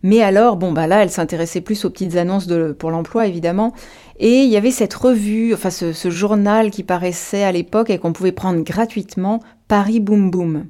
Mais 0.02 0.22
alors, 0.22 0.56
bon, 0.56 0.72
bah 0.72 0.86
là, 0.86 1.02
elle 1.02 1.10
s'intéressait 1.10 1.60
plus 1.60 1.84
aux 1.84 1.90
petites 1.90 2.16
annonces 2.16 2.46
de, 2.46 2.72
pour 2.72 2.90
l'emploi, 2.90 3.26
évidemment. 3.26 3.72
Et 4.18 4.42
il 4.42 4.50
y 4.50 4.56
avait 4.56 4.70
cette 4.70 4.94
revue, 4.94 5.54
enfin 5.54 5.70
ce, 5.70 5.92
ce 5.92 6.10
journal 6.10 6.70
qui 6.70 6.82
paraissait 6.82 7.44
à 7.44 7.52
l'époque 7.52 7.90
et 7.90 7.98
qu'on 7.98 8.12
pouvait 8.12 8.32
prendre 8.32 8.62
gratuitement, 8.62 9.40
Paris 9.68 10.00
Boom 10.00 10.30
Boom. 10.30 10.66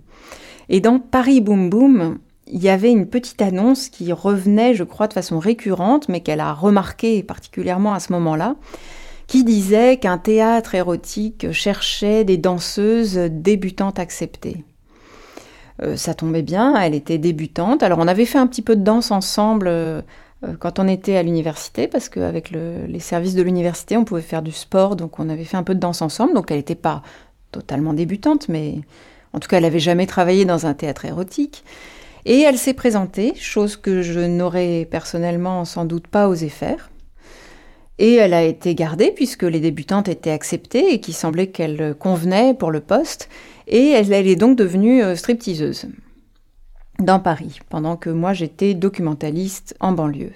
Et 0.69 0.81
dans 0.81 0.99
Paris 0.99 1.41
Boom 1.41 1.71
Boom, 1.71 2.19
il 2.47 2.63
y 2.63 2.69
avait 2.69 2.93
une 2.93 3.07
petite 3.07 3.41
annonce 3.41 3.89
qui 3.89 4.13
revenait, 4.13 4.75
je 4.75 4.85
crois, 4.85 5.09
de 5.09 5.15
façon 5.15 5.39
récurrente, 5.39 6.09
mais 6.09 6.21
qu'elle 6.21 6.41
a 6.41 6.53
remarqué 6.53 7.23
particulièrement 7.23 7.95
à 7.95 8.01
ce 8.01 8.13
moment-là, 8.13 8.57
qui 9.27 9.45
disait 9.45 9.97
qu'un 9.97 10.19
théâtre 10.19 10.75
érotique 10.75 11.53
cherchait 11.53 12.25
des 12.25 12.37
danseuses 12.37 13.17
débutantes 13.31 13.99
acceptées. 13.99 14.65
Euh, 15.83 15.97
ça 15.97 16.15
tombait 16.15 16.43
bien, 16.43 16.81
elle 16.81 16.95
était 16.95 17.19
débutante. 17.19 17.83
Alors 17.83 17.99
on 17.99 18.09
avait 18.09 18.25
fait 18.25 18.39
un 18.39 18.47
petit 18.47 18.63
peu 18.63 18.77
de 18.77 18.83
danse 18.83 19.11
ensemble 19.11 19.67
euh, 19.69 20.01
euh, 20.45 20.55
quand 20.59 20.79
on 20.79 20.87
était 20.89 21.17
à 21.17 21.23
l'université, 21.23 21.89
parce 21.89 22.09
qu'avec 22.09 22.51
les 22.51 23.01
services 23.01 23.35
de 23.35 23.43
l'université, 23.43 23.97
on 23.97 24.05
pouvait 24.05 24.23
faire 24.23 24.43
du 24.43 24.53
sport, 24.53 24.97
donc 24.97 25.19
on 25.19 25.29
avait 25.29 25.45
fait 25.45 25.57
un 25.57 25.63
peu 25.63 25.75
de 25.75 25.81
danse 25.81 26.03
ensemble, 26.03 26.35
donc 26.35 26.51
elle 26.51 26.59
n'était 26.59 26.75
pas 26.75 27.03
totalement 27.51 27.95
débutante, 27.95 28.49
mais 28.49 28.81
en 29.33 29.41
tout 29.41 29.49
cas, 29.49 29.59
elle 29.59 29.65
n'avait 29.65 29.79
jamais 29.79 30.07
travaillé 30.07 30.45
dans 30.45 30.67
un 30.67 30.75
théâtre 30.75 31.05
érotique. 31.05 31.65
Et 32.25 32.41
elle 32.41 32.59
s'est 32.59 32.75
présentée, 32.75 33.35
chose 33.35 33.77
que 33.77 34.03
je 34.03 34.21
n'aurais 34.21 34.87
personnellement 34.89 35.65
sans 35.65 35.85
doute 35.85 36.07
pas 36.07 36.29
osé 36.29 36.49
faire. 36.49 36.92
Et 38.03 38.15
elle 38.15 38.35
a 38.35 38.43
été 38.43 38.75
gardée 38.75 39.13
puisque 39.13 39.45
les 39.45 39.61
débutantes 39.61 40.09
étaient 40.09 40.33
acceptées 40.33 40.93
et 40.93 41.01
qu'il 41.01 41.15
semblait 41.15 41.47
qu'elle 41.47 41.95
convenait 41.95 42.53
pour 42.53 42.73
le 42.73 42.81
poste. 42.81 43.29
Et 43.69 43.91
elle, 43.91 44.13
est 44.13 44.35
donc 44.35 44.59
devenue 44.59 45.05
euh, 45.05 45.15
stripteaseuse 45.15 45.87
dans 46.99 47.21
Paris, 47.21 47.61
pendant 47.69 47.97
que 47.97 48.11
moi 48.11 48.33
j'étais 48.33 48.75
documentaliste 48.75 49.77
en 49.79 49.93
banlieue. 49.93 50.33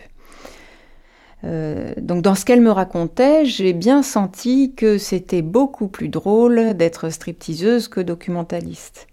Euh, 1.42 1.92
donc 1.98 2.22
dans 2.22 2.36
ce 2.36 2.44
qu'elle 2.44 2.60
me 2.60 2.70
racontait, 2.70 3.44
j'ai 3.44 3.72
bien 3.72 4.04
senti 4.04 4.72
que 4.76 4.96
c'était 4.96 5.42
beaucoup 5.42 5.88
plus 5.88 6.08
drôle 6.08 6.74
d'être 6.74 7.10
stripteaseuse 7.10 7.88
que 7.88 8.00
documentaliste. 8.00 9.08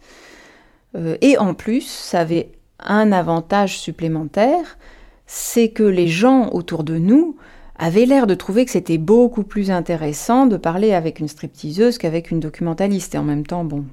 Euh, 0.96 1.18
et 1.22 1.40
en 1.40 1.56
plus, 1.56 1.88
ça 1.88 2.20
avait 2.20 2.52
un 2.78 3.12
avantage 3.12 3.80
supplémentaire, 3.80 4.78
c'est 5.26 5.70
que 5.70 5.82
les 5.82 6.08
gens 6.08 6.52
autour 6.52 6.84
de 6.84 7.00
nous 7.00 7.36
avaient 7.78 8.06
l'air 8.06 8.28
de 8.28 8.36
trouver 8.36 8.66
que 8.66 8.72
c'était 8.72 8.98
beaucoup 8.98 9.44
plus 9.44 9.72
intéressant 9.72 10.46
de 10.46 10.58
parler 10.58 10.94
avec 10.94 11.20
une 11.20 11.28
stripteaseuse 11.28 11.98
qu'avec 11.98 12.32
une 12.32 12.40
documentaliste. 12.40 13.16
Et 13.16 13.18
en 13.18 13.24
même 13.24 13.46
temps, 13.46 13.64
bon, 13.64 13.86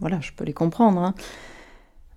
voilà, 0.00 0.20
je 0.20 0.30
peux 0.32 0.44
les 0.44 0.52
comprendre. 0.52 1.00
Hein. 1.00 1.14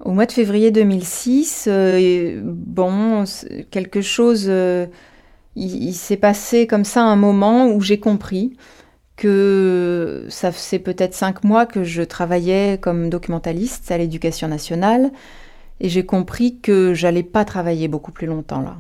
Au 0.03 0.11
mois 0.11 0.25
de 0.25 0.31
février 0.31 0.71
2006, 0.71 1.65
euh, 1.67 2.41
bon, 2.43 3.25
quelque 3.71 4.01
chose, 4.01 4.45
euh, 4.47 4.85
il, 5.55 5.93
s'est 5.93 6.17
passé 6.17 6.67
comme 6.67 6.85
ça 6.85 7.03
un 7.03 7.17
moment 7.17 7.67
où 7.67 7.81
j'ai 7.81 7.99
compris 7.99 8.55
que 9.17 10.25
ça 10.29 10.53
faisait 10.53 10.79
peut-être 10.79 11.13
cinq 11.13 11.43
mois 11.43 11.65
que 11.65 11.83
je 11.83 12.01
travaillais 12.01 12.77
comme 12.79 13.09
documentaliste 13.09 13.91
à 13.91 13.97
l'éducation 13.97 14.47
nationale 14.47 15.11
et 15.81 15.89
j'ai 15.89 16.05
compris 16.05 16.59
que 16.59 16.93
j'allais 16.93 17.23
pas 17.23 17.43
travailler 17.43 17.89
beaucoup 17.89 18.13
plus 18.13 18.27
longtemps 18.27 18.61
là. 18.61 18.77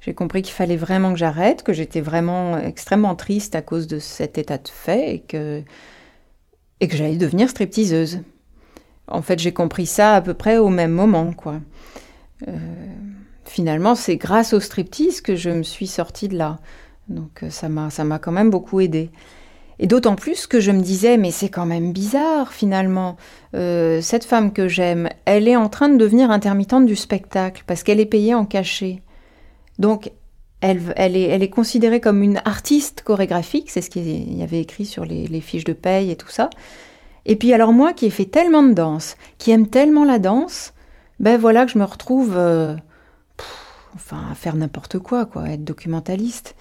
J'ai 0.00 0.14
compris 0.14 0.42
qu'il 0.42 0.54
fallait 0.54 0.76
vraiment 0.76 1.12
que 1.12 1.18
j'arrête, 1.18 1.62
que 1.62 1.72
j'étais 1.72 2.00
vraiment 2.00 2.58
extrêmement 2.58 3.14
triste 3.14 3.54
à 3.54 3.62
cause 3.62 3.86
de 3.86 3.98
cet 3.98 4.38
état 4.38 4.56
de 4.56 4.68
fait 4.68 5.14
et 5.14 5.20
que, 5.20 5.62
j'allais 6.80 7.16
devenir 7.16 7.50
stripteaseuse. 7.50 8.20
En 9.08 9.22
fait, 9.22 9.38
j'ai 9.38 9.52
compris 9.52 9.86
ça 9.86 10.14
à 10.14 10.20
peu 10.20 10.34
près 10.34 10.58
au 10.58 10.68
même 10.68 10.92
moment, 10.92 11.32
quoi. 11.32 11.60
Euh, 12.48 12.52
finalement, 13.44 13.94
c'est 13.94 14.16
grâce 14.16 14.54
au 14.54 14.60
striptease 14.60 15.20
que 15.20 15.36
je 15.36 15.50
me 15.50 15.62
suis 15.62 15.86
sortie 15.86 16.28
de 16.28 16.38
là. 16.38 16.58
Donc 17.08 17.42
euh, 17.42 17.50
ça 17.50 17.68
m'a 17.68 18.18
quand 18.18 18.32
même 18.32 18.50
beaucoup 18.50 18.80
aidé. 18.80 19.10
Et 19.82 19.86
d'autant 19.86 20.14
plus 20.14 20.46
que 20.46 20.60
je 20.60 20.70
me 20.70 20.82
disais, 20.82 21.16
mais 21.16 21.30
c'est 21.30 21.48
quand 21.48 21.66
même 21.66 21.92
bizarre 21.92 22.52
finalement. 22.52 23.16
Euh, 23.54 24.00
cette 24.00 24.24
femme 24.24 24.52
que 24.52 24.68
j'aime, 24.68 25.08
elle 25.24 25.48
est 25.48 25.56
en 25.56 25.68
train 25.68 25.88
de 25.88 25.96
devenir 25.96 26.30
intermittente 26.30 26.86
du 26.86 26.96
spectacle 26.96 27.64
parce 27.66 27.82
qu'elle 27.82 28.00
est 28.00 28.06
payée 28.06 28.34
en 28.34 28.44
cachet. 28.44 29.02
Donc 29.80 30.12
elle, 30.60 31.16
est, 31.16 31.48
considérée 31.48 32.00
comme 32.00 32.22
une 32.22 32.42
artiste 32.44 33.02
chorégraphique, 33.02 33.70
c'est 33.70 33.80
ce 33.80 33.88
qu'il 33.88 34.38
y 34.38 34.42
avait 34.42 34.60
écrit 34.60 34.84
sur 34.84 35.06
les, 35.06 35.26
les 35.26 35.40
fiches 35.40 35.64
de 35.64 35.72
paye 35.72 36.10
et 36.10 36.16
tout 36.16 36.28
ça. 36.28 36.50
Et 37.24 37.34
puis 37.34 37.54
alors 37.54 37.72
moi 37.72 37.94
qui 37.94 38.06
ai 38.06 38.10
fait 38.10 38.26
tellement 38.26 38.62
de 38.62 38.74
danse, 38.74 39.16
qui 39.38 39.50
aime 39.50 39.68
tellement 39.68 40.04
la 40.04 40.18
danse, 40.18 40.74
ben 41.18 41.38
voilà 41.40 41.64
que 41.64 41.72
je 41.72 41.78
me 41.78 41.84
retrouve 41.84 42.34
euh, 42.36 42.76
enfin 43.94 44.22
à 44.30 44.34
faire 44.34 44.54
n'importe 44.54 44.98
quoi 44.98 45.24
quoi, 45.24 45.48
être 45.48 45.64
documentaliste. 45.64 46.56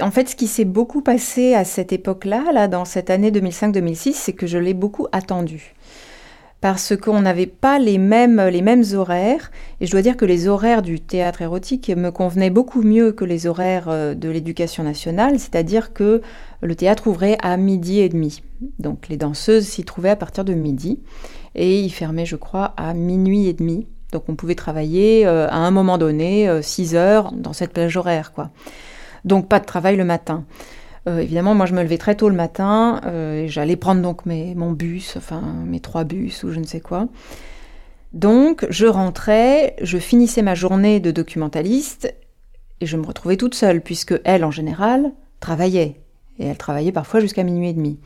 En 0.00 0.10
fait, 0.10 0.28
ce 0.28 0.36
qui 0.36 0.46
s'est 0.46 0.64
beaucoup 0.64 1.02
passé 1.02 1.54
à 1.54 1.64
cette 1.64 1.92
époque-là, 1.92 2.52
là, 2.52 2.68
dans 2.68 2.84
cette 2.84 3.10
année 3.10 3.30
2005-2006, 3.30 4.12
c'est 4.14 4.32
que 4.32 4.46
je 4.46 4.58
l'ai 4.58 4.74
beaucoup 4.74 5.06
attendu 5.12 5.74
parce 6.60 6.94
qu'on 6.94 7.22
n'avait 7.22 7.46
pas 7.46 7.78
les 7.78 7.98
mêmes, 7.98 8.40
les 8.40 8.62
mêmes 8.62 8.84
horaires. 8.92 9.50
Et 9.80 9.86
je 9.86 9.90
dois 9.90 10.02
dire 10.02 10.16
que 10.16 10.24
les 10.24 10.46
horaires 10.46 10.82
du 10.82 11.00
théâtre 11.00 11.42
érotique 11.42 11.90
me 11.90 12.10
convenaient 12.10 12.50
beaucoup 12.50 12.82
mieux 12.82 13.12
que 13.12 13.24
les 13.24 13.46
horaires 13.46 13.88
euh, 13.88 14.14
de 14.14 14.28
l'éducation 14.28 14.82
nationale, 14.82 15.38
c'est-à-dire 15.38 15.92
que 15.92 16.20
le 16.60 16.74
théâtre 16.74 17.06
ouvrait 17.06 17.38
à 17.40 17.56
midi 17.56 18.00
et 18.00 18.08
demi. 18.08 18.42
Donc 18.78 19.08
les 19.08 19.16
danseuses 19.16 19.66
s'y 19.66 19.84
trouvaient 19.84 20.10
à 20.10 20.16
partir 20.16 20.44
de 20.44 20.52
midi. 20.52 21.00
Et 21.54 21.80
il 21.80 21.90
fermait, 21.90 22.26
je 22.26 22.36
crois, 22.36 22.74
à 22.76 22.92
minuit 22.92 23.46
et 23.46 23.54
demi. 23.54 23.86
Donc 24.12 24.24
on 24.28 24.34
pouvait 24.34 24.54
travailler 24.54 25.26
euh, 25.26 25.48
à 25.48 25.56
un 25.56 25.70
moment 25.70 25.96
donné, 25.96 26.60
6 26.62 26.94
euh, 26.94 26.98
heures, 26.98 27.32
dans 27.32 27.54
cette 27.54 27.72
plage 27.72 27.96
horaire, 27.96 28.32
quoi. 28.32 28.50
Donc 29.24 29.48
pas 29.48 29.60
de 29.60 29.66
travail 29.66 29.96
le 29.96 30.04
matin. 30.04 30.44
Euh, 31.08 31.18
évidemment, 31.18 31.54
moi, 31.54 31.66
je 31.66 31.74
me 31.74 31.82
levais 31.82 31.98
très 31.98 32.14
tôt 32.14 32.28
le 32.28 32.36
matin. 32.36 33.00
Euh, 33.06 33.46
J'allais 33.48 33.76
prendre 33.76 34.02
donc 34.02 34.26
mes, 34.26 34.54
mon 34.54 34.72
bus, 34.72 35.14
enfin 35.16 35.40
mes 35.40 35.80
trois 35.80 36.04
bus 36.04 36.44
ou 36.44 36.50
je 36.50 36.58
ne 36.58 36.64
sais 36.64 36.80
quoi. 36.80 37.08
Donc, 38.12 38.66
je 38.70 38.86
rentrais, 38.86 39.76
je 39.80 39.98
finissais 39.98 40.42
ma 40.42 40.54
journée 40.54 41.00
de 41.00 41.10
documentaliste 41.10 42.14
et 42.80 42.86
je 42.86 42.96
me 42.96 43.06
retrouvais 43.06 43.36
toute 43.36 43.54
seule 43.54 43.80
puisque 43.80 44.14
elle, 44.24 44.44
en 44.44 44.50
général, 44.50 45.12
travaillait 45.38 46.00
et 46.38 46.46
elle 46.46 46.56
travaillait 46.56 46.92
parfois 46.92 47.20
jusqu'à 47.20 47.44
minuit 47.44 47.68
et 47.68 47.74
demi. 47.74 48.00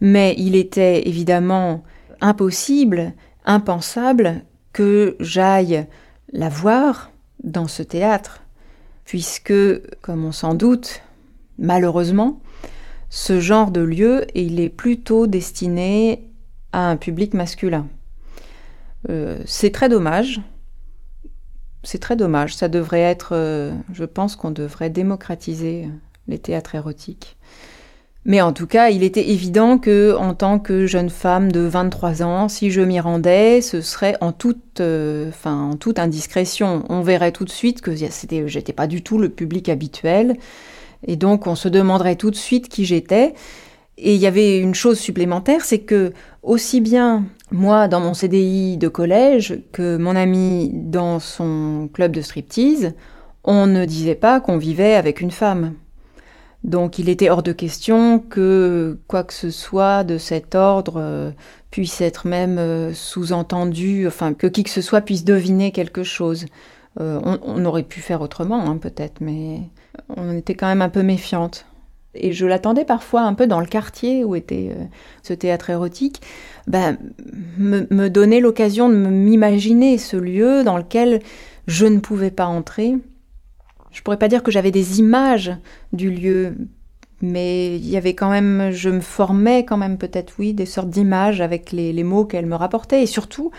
Mais 0.00 0.34
il 0.36 0.56
était 0.56 1.06
évidemment 1.08 1.84
impossible, 2.20 3.12
impensable 3.44 4.42
que 4.72 5.16
j'aille 5.20 5.86
la 6.32 6.48
voir 6.48 7.12
dans 7.44 7.68
ce 7.68 7.82
théâtre, 7.82 8.42
puisque, 9.06 9.54
comme 10.02 10.24
on 10.24 10.32
s'en 10.32 10.54
doute, 10.54 11.02
Malheureusement, 11.58 12.40
ce 13.08 13.40
genre 13.40 13.70
de 13.70 13.80
lieu, 13.80 14.26
il 14.34 14.60
est 14.60 14.68
plutôt 14.68 15.26
destiné 15.26 16.28
à 16.72 16.90
un 16.90 16.96
public 16.96 17.34
masculin. 17.34 17.88
Euh, 19.08 19.38
c'est 19.46 19.70
très 19.70 19.88
dommage. 19.88 20.40
C'est 21.82 22.00
très 22.00 22.16
dommage. 22.16 22.54
Ça 22.54 22.68
devrait 22.68 23.00
être, 23.00 23.30
euh, 23.32 23.72
je 23.92 24.04
pense 24.04 24.36
qu'on 24.36 24.50
devrait 24.50 24.90
démocratiser 24.90 25.88
les 26.26 26.38
théâtres 26.38 26.74
érotiques. 26.74 27.35
Mais 28.28 28.40
en 28.40 28.52
tout 28.52 28.66
cas, 28.66 28.90
il 28.90 29.04
était 29.04 29.30
évident 29.30 29.78
que, 29.78 30.16
en 30.16 30.34
tant 30.34 30.58
que 30.58 30.84
jeune 30.86 31.10
femme 31.10 31.52
de 31.52 31.60
23 31.60 32.24
ans, 32.24 32.48
si 32.48 32.72
je 32.72 32.80
m'y 32.80 32.98
rendais, 32.98 33.60
ce 33.60 33.80
serait 33.80 34.16
en 34.20 34.32
toute, 34.32 34.80
euh, 34.80 35.30
en 35.44 35.76
toute 35.76 36.00
indiscrétion. 36.00 36.84
On 36.88 37.02
verrait 37.02 37.30
tout 37.30 37.44
de 37.44 37.50
suite 37.50 37.82
que 37.82 37.94
j'étais 37.94 38.72
pas 38.72 38.88
du 38.88 39.02
tout 39.02 39.18
le 39.18 39.28
public 39.28 39.68
habituel. 39.68 40.36
Et 41.06 41.14
donc 41.14 41.46
on 41.46 41.54
se 41.54 41.68
demanderait 41.68 42.16
tout 42.16 42.32
de 42.32 42.36
suite 42.36 42.68
qui 42.68 42.84
j'étais. 42.84 43.34
Et 43.96 44.16
il 44.16 44.20
y 44.20 44.26
avait 44.26 44.58
une 44.58 44.74
chose 44.74 44.98
supplémentaire, 44.98 45.64
c'est 45.64 45.78
que 45.78 46.12
aussi 46.42 46.80
bien 46.80 47.24
moi 47.52 47.86
dans 47.86 48.00
mon 48.00 48.12
CDI 48.12 48.76
de 48.76 48.88
collège 48.88 49.60
que 49.72 49.96
mon 49.96 50.16
ami 50.16 50.70
dans 50.74 51.20
son 51.20 51.88
club 51.92 52.10
de 52.10 52.22
striptease, 52.22 52.92
on 53.44 53.68
ne 53.68 53.84
disait 53.84 54.16
pas 54.16 54.40
qu'on 54.40 54.58
vivait 54.58 54.96
avec 54.96 55.20
une 55.20 55.30
femme. 55.30 55.74
Donc 56.66 56.98
il 56.98 57.08
était 57.08 57.30
hors 57.30 57.42
de 57.42 57.52
question 57.52 58.18
que 58.18 58.98
quoi 59.08 59.24
que 59.24 59.32
ce 59.32 59.50
soit 59.50 60.04
de 60.04 60.18
cet 60.18 60.54
ordre 60.54 60.96
euh, 60.98 61.30
puisse 61.70 62.00
être 62.00 62.26
même 62.26 62.58
euh, 62.58 62.92
sous-entendu, 62.92 64.06
enfin 64.06 64.34
que 64.34 64.46
qui 64.46 64.64
que 64.64 64.70
ce 64.70 64.82
soit 64.82 65.00
puisse 65.00 65.24
deviner 65.24 65.72
quelque 65.72 66.02
chose. 66.02 66.46
Euh, 67.00 67.20
on, 67.42 67.64
aurait 67.66 67.82
pu 67.82 68.00
faire 68.00 68.22
autrement, 68.22 68.70
hein, 68.70 68.78
peut-être, 68.78 69.20
mais 69.20 69.60
on 70.16 70.34
était 70.34 70.54
quand 70.54 70.66
même 70.66 70.80
un 70.80 70.88
peu 70.88 71.02
méfiante. 71.02 71.66
Et 72.14 72.32
je 72.32 72.46
l'attendais 72.46 72.86
parfois 72.86 73.22
un 73.22 73.34
peu 73.34 73.46
dans 73.46 73.60
le 73.60 73.66
quartier 73.66 74.24
où 74.24 74.34
était 74.34 74.70
euh, 74.74 74.84
ce 75.22 75.34
théâtre 75.34 75.68
érotique, 75.68 76.22
ben, 76.66 76.96
me, 77.58 78.08
donner 78.08 78.40
l'occasion 78.40 78.88
de 78.88 78.94
m'imaginer 78.94 79.98
ce 79.98 80.16
lieu 80.16 80.64
dans 80.64 80.78
lequel 80.78 81.20
je 81.66 81.84
ne 81.84 81.98
pouvais 81.98 82.30
pas 82.30 82.46
entrer. 82.46 82.94
Je 83.96 84.02
pourrais 84.02 84.18
pas 84.18 84.28
dire 84.28 84.42
que 84.42 84.50
j'avais 84.50 84.70
des 84.70 84.98
images 84.98 85.56
du 85.94 86.10
lieu, 86.10 86.54
mais 87.22 87.76
il 87.76 87.88
y 87.88 87.96
avait 87.96 88.14
quand 88.14 88.28
même, 88.28 88.70
je 88.70 88.90
me 88.90 89.00
formais 89.00 89.64
quand 89.64 89.78
même 89.78 89.96
peut-être, 89.96 90.34
oui, 90.38 90.52
des 90.52 90.66
sortes 90.66 90.90
d'images 90.90 91.40
avec 91.40 91.72
les, 91.72 92.04
mots 92.04 92.26
qu'elle 92.26 92.44
me 92.44 92.56
rapportait. 92.56 93.02
Et 93.02 93.06
surtout, 93.06 93.50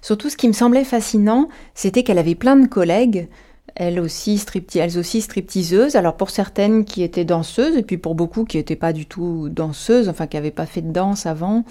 Surtout, 0.00 0.30
ce 0.30 0.36
qui 0.36 0.48
me 0.48 0.52
semblait 0.52 0.82
fascinant, 0.82 1.48
c'était 1.74 2.02
qu'elle 2.02 2.18
avait 2.18 2.34
plein 2.34 2.56
de 2.56 2.66
collègues, 2.66 3.28
elles 3.76 4.00
aussi, 4.00 4.42
elles 4.74 5.04
stripteaseuses. 5.04 5.94
Alors 5.94 6.16
pour 6.16 6.30
certaines 6.30 6.84
qui 6.84 7.04
étaient 7.04 7.24
danseuses, 7.24 7.76
et 7.76 7.82
puis 7.82 7.98
pour 7.98 8.16
beaucoup 8.16 8.44
qui 8.44 8.56
n'étaient 8.56 8.74
pas 8.74 8.92
du 8.92 9.06
tout 9.06 9.48
danseuses, 9.50 10.08
enfin 10.08 10.26
qui 10.26 10.36
n'avaient 10.36 10.50
pas 10.50 10.66
fait 10.66 10.80
de 10.80 10.90
danse 10.90 11.26
avant. 11.26 11.64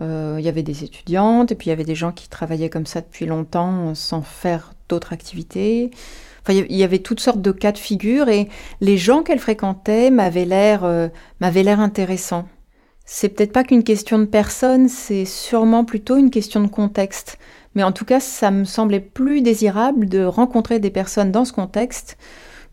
Euh, 0.00 0.36
il 0.38 0.44
y 0.46 0.48
avait 0.48 0.62
des 0.62 0.84
étudiantes, 0.84 1.52
et 1.52 1.54
puis 1.54 1.66
il 1.66 1.70
y 1.70 1.72
avait 1.72 1.84
des 1.84 1.94
gens 1.94 2.12
qui 2.12 2.28
travaillaient 2.30 2.70
comme 2.70 2.86
ça 2.86 3.02
depuis 3.02 3.26
longtemps 3.26 3.94
sans 3.94 4.22
faire 4.22 4.72
d'autres 4.88 5.12
activités. 5.12 5.90
Il 6.48 6.76
y 6.76 6.84
avait 6.84 6.98
toutes 6.98 7.20
sortes 7.20 7.42
de 7.42 7.52
cas 7.52 7.72
de 7.72 7.78
figure, 7.78 8.28
et 8.28 8.48
les 8.80 8.96
gens 8.96 9.22
qu'elle 9.22 9.38
fréquentait 9.38 10.10
m'avaient 10.10 10.44
l'air, 10.44 10.84
euh, 10.84 11.08
m'avaient 11.40 11.62
l'air 11.62 11.80
intéressants. 11.80 12.46
C'est 13.04 13.28
peut-être 13.28 13.52
pas 13.52 13.62
qu'une 13.62 13.84
question 13.84 14.18
de 14.18 14.24
personne, 14.24 14.88
c'est 14.88 15.24
sûrement 15.24 15.84
plutôt 15.84 16.16
une 16.16 16.30
question 16.30 16.60
de 16.60 16.66
contexte 16.66 17.38
Mais 17.76 17.84
en 17.84 17.92
tout 17.92 18.04
cas, 18.04 18.20
ça 18.20 18.50
me 18.50 18.64
semblait 18.64 19.00
plus 19.00 19.42
désirable 19.42 20.08
de 20.08 20.24
rencontrer 20.24 20.80
des 20.80 20.90
personnes 20.90 21.30
dans 21.30 21.44
ce 21.44 21.52
contexte 21.52 22.16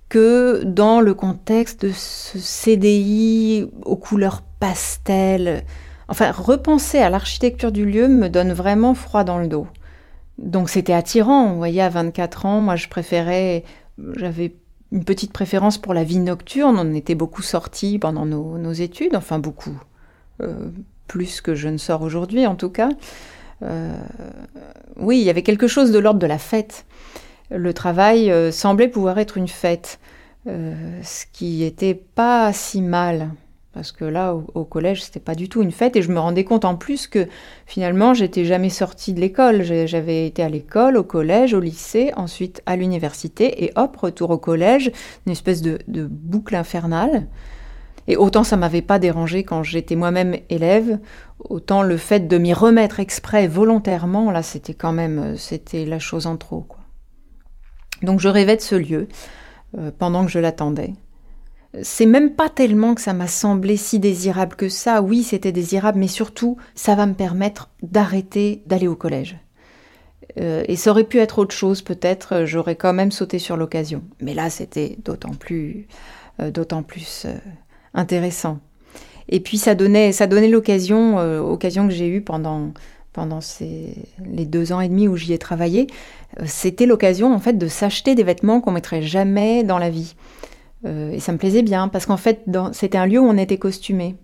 que 0.10 0.64
dans 0.64 1.02
le 1.02 1.14
contexte 1.14 1.86
de 1.86 1.92
ce 1.94 2.40
CDI 2.40 3.68
aux 3.86 3.96
couleurs 3.96 4.42
pastel. 4.60 5.66
Enfin, 6.08 6.32
repenser 6.32 7.00
à 7.00 7.10
l'architecture 7.10 7.72
du 7.72 7.86
lieu 7.86 8.08
me 8.08 8.30
donne 8.30 8.54
vraiment 8.54 8.94
froid 8.94 9.24
dans 9.24 9.40
le 9.40 9.48
dos. 9.48 9.68
Donc 10.38 10.70
c'était 10.70 10.94
attirant, 10.94 11.50
vous 11.50 11.58
voyez, 11.58 11.82
à 11.82 11.90
24 11.90 12.46
ans, 12.46 12.62
moi 12.62 12.76
je 12.76 12.88
préférais, 12.88 13.64
j'avais 14.16 14.56
une 14.92 15.04
petite 15.04 15.32
préférence 15.32 15.78
pour 15.78 15.94
la 15.94 16.04
vie 16.04 16.20
nocturne, 16.20 16.78
on 16.80 16.94
était 16.94 17.16
beaucoup 17.16 17.42
sortis 17.42 18.00
pendant 18.00 18.26
nos, 18.26 18.74
études, 18.74 19.16
enfin 19.16 19.40
beaucoup, 19.40 19.80
euh, 20.42 20.70
plus 21.08 21.42
que 21.42 21.56
je 21.56 21.68
ne 21.68 21.78
sors 21.78 22.02
aujourd'hui 22.02 22.48
en 22.48 22.56
tout 22.56 22.70
cas. 22.70 22.90
Euh, 23.62 23.96
oui, 24.98 25.20
il 25.20 25.24
y 25.24 25.30
avait 25.30 25.44
quelque 25.44 25.68
chose 25.68 25.92
de 25.92 26.00
l'ordre 26.00 26.20
de 26.20 26.28
la 26.28 26.40
fête. 26.40 26.86
Le 27.52 27.74
travail 27.74 28.32
euh, 28.32 28.52
semblait 28.52 28.88
pouvoir 28.88 29.20
être 29.20 29.38
une 29.38 29.48
fête, 29.48 30.00
ce 30.46 31.26
qui 31.32 31.64
était 31.64 31.94
pas 31.94 32.52
si 32.52 32.82
mal 32.82 33.30
parce 33.74 33.92
que 33.92 34.06
là, 34.06 34.36
au, 34.36 34.66
collège, 34.66 35.04
c'était 35.04 35.20
pas 35.20 35.34
du 35.34 35.50
tout 35.50 35.64
une 35.64 35.72
fête, 35.72 35.96
et 35.96 36.04
je 36.04 36.12
me 36.12 36.20
rendais 36.20 36.44
compte 36.44 36.64
en 36.64 36.76
plus 36.76 37.08
que 37.08 37.28
finalement, 37.66 38.14
j'étais 38.14 38.46
jamais 38.46 38.70
sortie 38.70 39.14
de 39.14 39.20
l'école. 39.20 39.64
J'avais 39.64 40.28
été 40.28 40.44
à 40.44 40.50
l'école, 40.50 40.96
au 40.96 41.04
collège, 41.04 41.56
au 41.56 41.60
lycée, 41.60 42.12
ensuite 42.16 42.62
à 42.68 42.76
l'université, 42.76 43.64
et 43.64 43.72
hop, 43.76 43.98
retour 43.98 44.30
au 44.30 44.38
collège, 44.38 44.92
une 45.26 45.32
espèce 45.32 45.64
de, 45.64 45.80
boucle 45.88 46.56
infernale. 46.56 47.28
Et 48.08 48.18
autant 48.18 48.44
ça 48.44 48.58
m'avait 48.58 48.82
pas 48.82 49.00
dérangé 49.00 49.44
quand 49.44 49.64
j'étais 49.64 49.96
moi-même 49.96 50.36
élève, 50.50 51.00
autant 51.40 51.82
le 51.84 51.98
fait 51.98 52.28
de 52.28 52.38
m'y 52.38 52.54
remettre 52.54 53.00
exprès, 53.00 53.48
volontairement, 53.48 54.30
là, 54.30 54.44
c'était 54.44 54.74
quand 54.74 54.92
même, 54.92 55.36
c'était 55.38 55.86
la 55.86 56.00
chose 56.00 56.28
en 56.28 56.38
trop. 56.38 56.68
Donc 58.04 58.20
je 58.20 58.28
rêvais 58.28 58.58
de 58.58 58.62
ce 58.62 58.76
lieu 58.76 59.08
euh, 59.78 59.90
pendant 59.98 60.26
que 60.26 60.32
je 60.32 60.40
l'attendais 60.40 60.94
c'est 61.82 62.06
même 62.06 62.32
pas 62.32 62.50
tellement 62.50 62.94
que 62.94 63.02
ça 63.02 63.14
m'a 63.14 63.28
semblé 63.28 63.78
si 63.78 64.00
désirable 64.00 64.56
que 64.56 64.70
ça. 64.70 65.02
Oui, 65.02 65.24
c'était 65.24 65.52
désirable, 65.52 65.98
mais 66.00 66.08
surtout, 66.08 66.58
ça 66.76 66.94
va 66.94 67.06
me 67.06 67.14
permettre 67.14 67.70
d'arrêter 67.82 68.62
d'aller 68.68 68.88
au 68.88 68.96
collège. 68.96 69.38
Euh, 70.40 70.64
et 70.68 70.76
ça 70.76 70.92
aurait 70.92 71.04
pu 71.04 71.20
être 71.20 71.40
autre 71.40 71.56
chose, 71.56 71.82
peut-être, 71.82 72.46
j'aurais 72.46 72.76
quand 72.76 72.94
même 72.94 73.12
sauté 73.12 73.40
sur 73.40 73.58
l'occasion. 73.58 74.04
Mais 74.22 74.34
là, 74.34 74.50
c'était 74.50 74.98
d'autant 75.04 75.34
plus, 75.34 75.88
euh, 76.40 76.52
d'autant 76.52 76.84
plus 76.84 77.26
euh, 77.26 77.36
intéressant. 77.94 78.60
Et 79.30 79.40
puis, 79.40 79.58
ça 79.58 79.74
donnait, 79.74 80.12
ça 80.12 80.28
donnait 80.28 80.50
l'occasion, 80.50 81.18
occasion 81.50 81.88
que 81.88 81.94
j'ai 81.94 82.10
eue 82.10 82.22
pendant, 82.22 82.74
pendant 83.14 83.40
ces, 83.40 83.96
les 84.26 84.46
deux 84.46 84.74
ans 84.74 84.82
et 84.82 84.90
demi 84.90 85.08
où 85.08 85.16
j'y 85.16 85.32
ai 85.32 85.38
travaillé. 85.38 85.88
C'était 86.46 86.86
l'occasion, 86.86 87.34
en 87.34 87.40
fait, 87.40 87.54
de 87.54 87.68
s'acheter 87.68 88.16
des 88.16 88.24
vêtements 88.24 88.60
qu'on 88.60 88.74
mettrait 88.74 89.02
jamais 89.02 89.64
dans 89.64 89.78
la 89.78 89.90
vie. 89.90 90.16
Euh, 90.86 91.12
et 91.12 91.20
ça 91.20 91.32
me 91.32 91.38
plaisait 91.38 91.62
bien 91.62 91.88
parce 91.88 92.06
qu'en 92.06 92.18
fait, 92.18 92.46
c'était 92.74 92.98
un 92.98 93.06
lieu 93.06 93.20
où 93.20 93.26
on 93.26 93.38
était 93.38 93.58
costumé. 93.58 94.16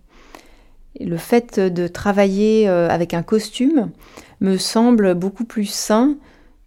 le 1.00 1.18
fait 1.18 1.60
de 1.60 1.88
travailler 1.88 2.68
euh, 2.68 2.90
avec 2.90 3.14
un 3.14 3.24
costume 3.24 3.92
me 4.42 4.58
semble 4.58 5.14
beaucoup 5.14 5.46
plus 5.46 5.66
sain 5.66 6.16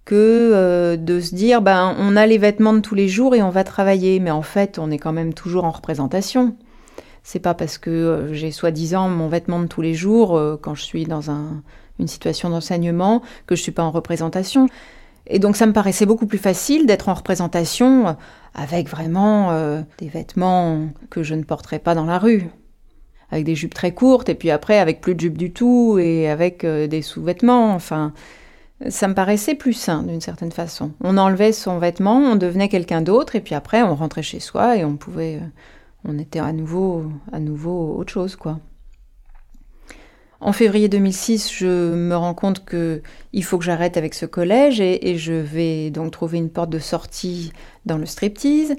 que 0.04 0.14
euh, 0.14 0.96
de 0.96 1.20
se 1.20 1.34
dire 1.34 1.62
ben 1.62 1.94
on 1.98 2.16
a 2.16 2.26
les 2.26 2.38
vêtements 2.38 2.72
de 2.72 2.80
tous 2.80 2.94
les 2.94 3.08
jours 3.08 3.34
et 3.34 3.42
on 3.42 3.50
va 3.50 3.62
travailler 3.62 4.18
mais 4.18 4.30
en 4.30 4.42
fait 4.42 4.78
on 4.78 4.90
est 4.90 4.98
quand 4.98 5.12
même 5.12 5.34
toujours 5.34 5.64
en 5.64 5.70
représentation. 5.70 6.56
C'est 7.22 7.38
pas 7.38 7.54
parce 7.54 7.78
que 7.78 8.30
j'ai 8.32 8.50
soi-disant 8.50 9.08
mon 9.08 9.28
vêtement 9.28 9.60
de 9.60 9.66
tous 9.66 9.82
les 9.82 9.94
jours 9.94 10.40
quand 10.60 10.74
je 10.74 10.82
suis 10.82 11.04
dans 11.04 11.30
une 12.00 12.08
situation 12.08 12.50
d'enseignement 12.50 13.22
que 13.46 13.54
je 13.54 13.62
suis 13.62 13.70
pas 13.70 13.84
en 13.84 13.92
représentation. 13.92 14.66
Et 15.26 15.38
donc 15.38 15.56
ça 15.56 15.66
me 15.66 15.72
paraissait 15.72 16.06
beaucoup 16.06 16.26
plus 16.26 16.38
facile 16.38 16.86
d'être 16.86 17.08
en 17.08 17.14
représentation 17.14 18.16
avec 18.54 18.88
vraiment 18.88 19.52
euh, 19.52 19.82
des 19.98 20.08
vêtements 20.08 20.88
que 21.10 21.22
je 21.22 21.34
ne 21.34 21.44
porterais 21.44 21.78
pas 21.78 21.94
dans 21.94 22.04
la 22.04 22.18
rue. 22.18 22.48
Avec 23.30 23.44
des 23.44 23.54
jupes 23.54 23.72
très 23.72 23.92
courtes 23.92 24.28
et 24.28 24.34
puis 24.34 24.50
après 24.50 24.78
avec 24.78 25.00
plus 25.00 25.14
de 25.14 25.20
jupes 25.20 25.38
du 25.38 25.52
tout 25.52 25.98
et 25.98 26.28
avec 26.28 26.64
euh, 26.64 26.86
des 26.86 27.02
sous-vêtements. 27.02 27.72
Enfin, 27.72 28.12
ça 28.88 29.08
me 29.08 29.14
paraissait 29.14 29.54
plus 29.54 29.72
sain 29.72 30.02
d'une 30.02 30.20
certaine 30.20 30.52
façon. 30.52 30.92
On 31.02 31.16
enlevait 31.16 31.52
son 31.52 31.78
vêtement, 31.78 32.18
on 32.18 32.36
devenait 32.36 32.68
quelqu'un 32.68 33.00
d'autre 33.00 33.36
et 33.36 33.40
puis 33.40 33.54
après 33.54 33.82
on 33.82 33.94
rentrait 33.94 34.22
chez 34.22 34.40
soi 34.40 34.76
et 34.76 34.84
on 34.84 34.96
pouvait, 34.96 35.36
euh, 35.36 35.46
on 36.04 36.18
était 36.18 36.40
à 36.40 36.52
nouveau, 36.52 37.04
à 37.32 37.38
nouveau 37.38 37.96
autre 37.96 38.12
chose 38.12 38.36
quoi. 38.36 38.58
En 40.42 40.52
février 40.52 40.88
2006, 40.88 41.52
je 41.54 41.94
me 41.94 42.16
rends 42.16 42.34
compte 42.34 42.64
que 42.64 43.00
il 43.32 43.44
faut 43.44 43.58
que 43.58 43.64
j'arrête 43.64 43.96
avec 43.96 44.12
ce 44.12 44.26
collège 44.26 44.80
et, 44.80 45.16
je 45.16 45.32
vais 45.32 45.90
donc 45.90 46.10
trouver 46.10 46.38
une 46.38 46.50
porte 46.50 46.68
de 46.68 46.80
sortie 46.80 47.52
dans 47.86 47.96
le 47.96 48.06
striptease. 48.06 48.74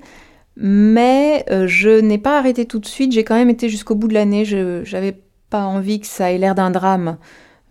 Mais 0.57 1.45
euh, 1.49 1.65
je 1.65 2.01
n'ai 2.01 2.17
pas 2.17 2.37
arrêté 2.37 2.65
tout 2.65 2.79
de 2.79 2.85
suite, 2.85 3.13
j'ai 3.13 3.23
quand 3.23 3.35
même 3.35 3.49
été 3.49 3.69
jusqu'au 3.69 3.95
bout 3.95 4.09
de 4.09 4.13
l'année. 4.13 4.43
Je 4.43 4.83
n'avais 4.91 5.17
pas 5.49 5.63
envie 5.63 6.01
que 6.01 6.05
ça 6.05 6.33
ait 6.33 6.37
l'air 6.37 6.53
d'un 6.53 6.69
drame. 6.69 7.17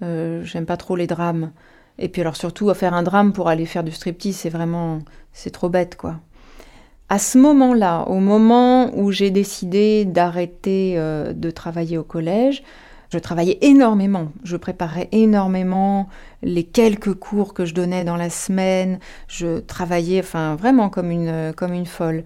Euh, 0.03 0.43
j'aime 0.43 0.65
pas 0.65 0.79
trop 0.79 0.97
les 0.97 1.07
drames. 1.07 1.53
Et 1.99 2.09
puis 2.09 2.23
alors 2.23 2.37
surtout 2.37 2.73
faire 2.73 2.95
un 2.95 3.03
drame 3.03 3.35
pour 3.35 3.51
aller 3.51 3.67
faire 3.67 3.85
du 3.85 3.93
striptease, 3.93 4.37
c'est 4.37 4.49
vraiment 4.49 5.01
c'est 5.35 5.51
trop 5.51 5.69
bête 5.69 5.97
quoi. 5.97 6.19
À 7.11 7.19
ce 7.19 7.37
moment-là, 7.37 8.09
au 8.09 8.21
moment 8.21 8.91
où 8.97 9.13
j'ai 9.13 9.31
décidé 9.31 10.07
d'arrêter 10.07 10.95
euh, 10.97 11.35
de 11.35 11.51
travailler 11.51 11.99
au 11.99 12.05
collège, 12.05 12.63
je 13.13 13.19
travaillais 13.19 13.59
énormément, 13.61 14.33
je 14.43 14.57
préparais 14.57 15.11
énormément 15.13 16.09
les 16.43 16.65
quelques 16.65 17.13
cours 17.13 17.53
que 17.53 17.67
je 17.67 17.75
donnais 17.75 18.05
dans 18.05 18.17
la 18.17 18.31
semaine, 18.31 19.01
je 19.29 19.59
travaillais 19.59 20.21
enfin 20.21 20.57
vraiment 20.57 20.89
comme 20.89 21.11
une, 21.11 21.53
comme 21.55 21.75
une 21.75 21.85
folle. 21.85 22.25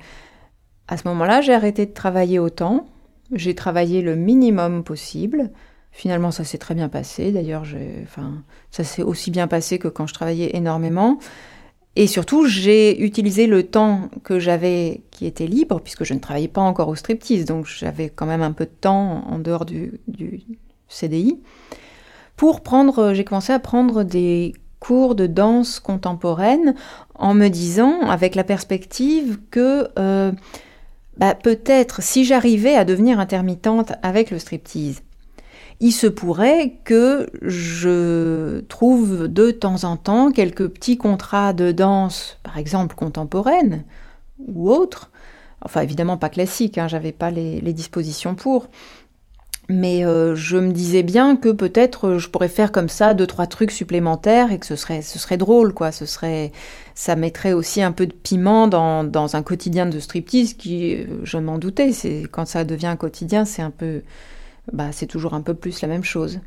À 0.86 0.96
ce 0.96 1.08
moment-là, 1.08 1.40
j'ai 1.40 1.52
arrêté 1.52 1.86
de 1.86 1.92
travailler 1.92 2.38
autant, 2.38 2.86
j'ai 3.32 3.56
travaillé 3.56 4.00
le 4.00 4.14
minimum 4.14 4.84
possible. 4.84 5.50
Finalement, 5.90 6.30
ça 6.30 6.44
s'est 6.44 6.58
très 6.58 6.76
bien 6.76 6.88
passé. 6.88 7.32
D'ailleurs, 7.32 7.64
enfin, 8.04 8.44
ça 8.70 8.84
s'est 8.84 9.02
aussi 9.02 9.32
bien 9.32 9.48
passé 9.48 9.80
que 9.80 9.88
quand 9.88 10.06
je 10.06 10.14
travaillais 10.14 10.54
énormément. 10.54 11.18
Et 11.96 12.06
surtout, 12.06 12.46
j'ai 12.46 13.02
utilisé 13.02 13.48
le 13.48 13.64
temps 13.64 14.10
que 14.22 14.38
j'avais 14.38 15.00
qui 15.10 15.26
était 15.26 15.48
libre, 15.48 15.80
puisque 15.80 16.04
je 16.04 16.14
ne 16.14 16.20
travaillais 16.20 16.46
pas 16.46 16.60
encore 16.60 16.88
au 16.88 16.94
striptease, 16.94 17.46
donc 17.46 17.66
j'avais 17.66 18.10
quand 18.10 18.26
même 18.26 18.42
un 18.42 18.52
peu 18.52 18.66
de 18.66 18.70
temps 18.70 19.24
en 19.26 19.38
dehors 19.38 19.64
du, 19.64 19.98
du, 20.06 20.42
CDI, 20.96 21.40
pour 22.36 22.62
prendre, 22.62 23.12
j'ai 23.14 23.24
commencé 23.24 23.52
à 23.52 23.58
prendre 23.58 24.02
des 24.02 24.54
cours 24.80 25.14
de 25.14 25.26
danse 25.26 25.80
contemporaine 25.80 26.74
en 27.14 27.34
me 27.34 27.48
disant, 27.48 28.00
avec 28.02 28.34
la 28.34 28.44
perspective 28.44 29.38
que 29.50 29.88
euh, 29.98 30.32
bah, 31.16 31.34
peut-être 31.34 32.02
si 32.02 32.24
j'arrivais 32.24 32.74
à 32.74 32.84
devenir 32.84 33.18
intermittente 33.18 33.92
avec 34.02 34.30
le 34.30 34.38
striptease, 34.38 35.02
il 35.80 35.92
se 35.92 36.06
pourrait 36.06 36.78
que 36.84 37.28
je 37.42 38.60
trouve 38.62 39.28
de 39.28 39.50
temps 39.50 39.84
en 39.84 39.96
temps 39.96 40.30
quelques 40.30 40.68
petits 40.68 40.96
contrats 40.96 41.52
de 41.52 41.72
danse, 41.72 42.38
par 42.42 42.58
exemple 42.58 42.94
contemporaine 42.94 43.84
ou 44.46 44.70
autre, 44.70 45.10
enfin 45.62 45.80
évidemment 45.80 46.16
pas 46.16 46.28
classique, 46.28 46.78
hein, 46.78 46.88
j'avais 46.88 47.12
pas 47.12 47.30
les, 47.30 47.60
dispositions 47.72 48.34
pour, 48.34 48.68
mais 49.68 50.04
euh, 50.04 50.36
je 50.36 50.56
me 50.56 50.72
disais 50.72 51.02
bien 51.02 51.36
que 51.36 51.48
peut-être 51.48 52.08
euh, 52.08 52.18
je 52.18 52.28
pourrais 52.28 52.48
faire 52.48 52.70
comme 52.70 52.88
ça 52.88 53.14
deux 53.14 53.26
trois 53.26 53.46
trucs 53.46 53.72
supplémentaires 53.72 54.52
et 54.52 54.58
que 54.58 54.66
ce 54.66 54.76
serait 54.76 55.02
ce 55.02 55.18
serait 55.18 55.36
drôle 55.36 55.74
quoi. 55.74 55.90
Ce 55.90 56.06
serait 56.06 56.52
ça 56.94 57.16
mettrait 57.16 57.52
aussi 57.52 57.82
un 57.82 57.92
peu 57.92 58.06
de 58.06 58.12
piment 58.12 58.68
dans, 58.68 59.02
dans 59.02 59.34
un 59.34 59.42
quotidien 59.42 59.86
de 59.86 59.98
striptease 59.98 60.54
qui 60.54 60.94
euh, 60.94 61.06
je 61.24 61.38
m'en 61.38 61.58
doutais. 61.58 61.92
C'est 61.92 62.24
quand 62.30 62.46
ça 62.46 62.64
devient 62.64 62.86
un 62.86 62.96
quotidien, 62.96 63.44
c'est 63.44 63.62
un 63.62 63.72
peu 63.72 64.02
bah 64.72 64.90
c'est 64.92 65.06
toujours 65.06 65.34
un 65.34 65.42
peu 65.42 65.54
plus 65.54 65.80
la 65.82 65.88
même 65.88 66.04
chose. 66.04 66.40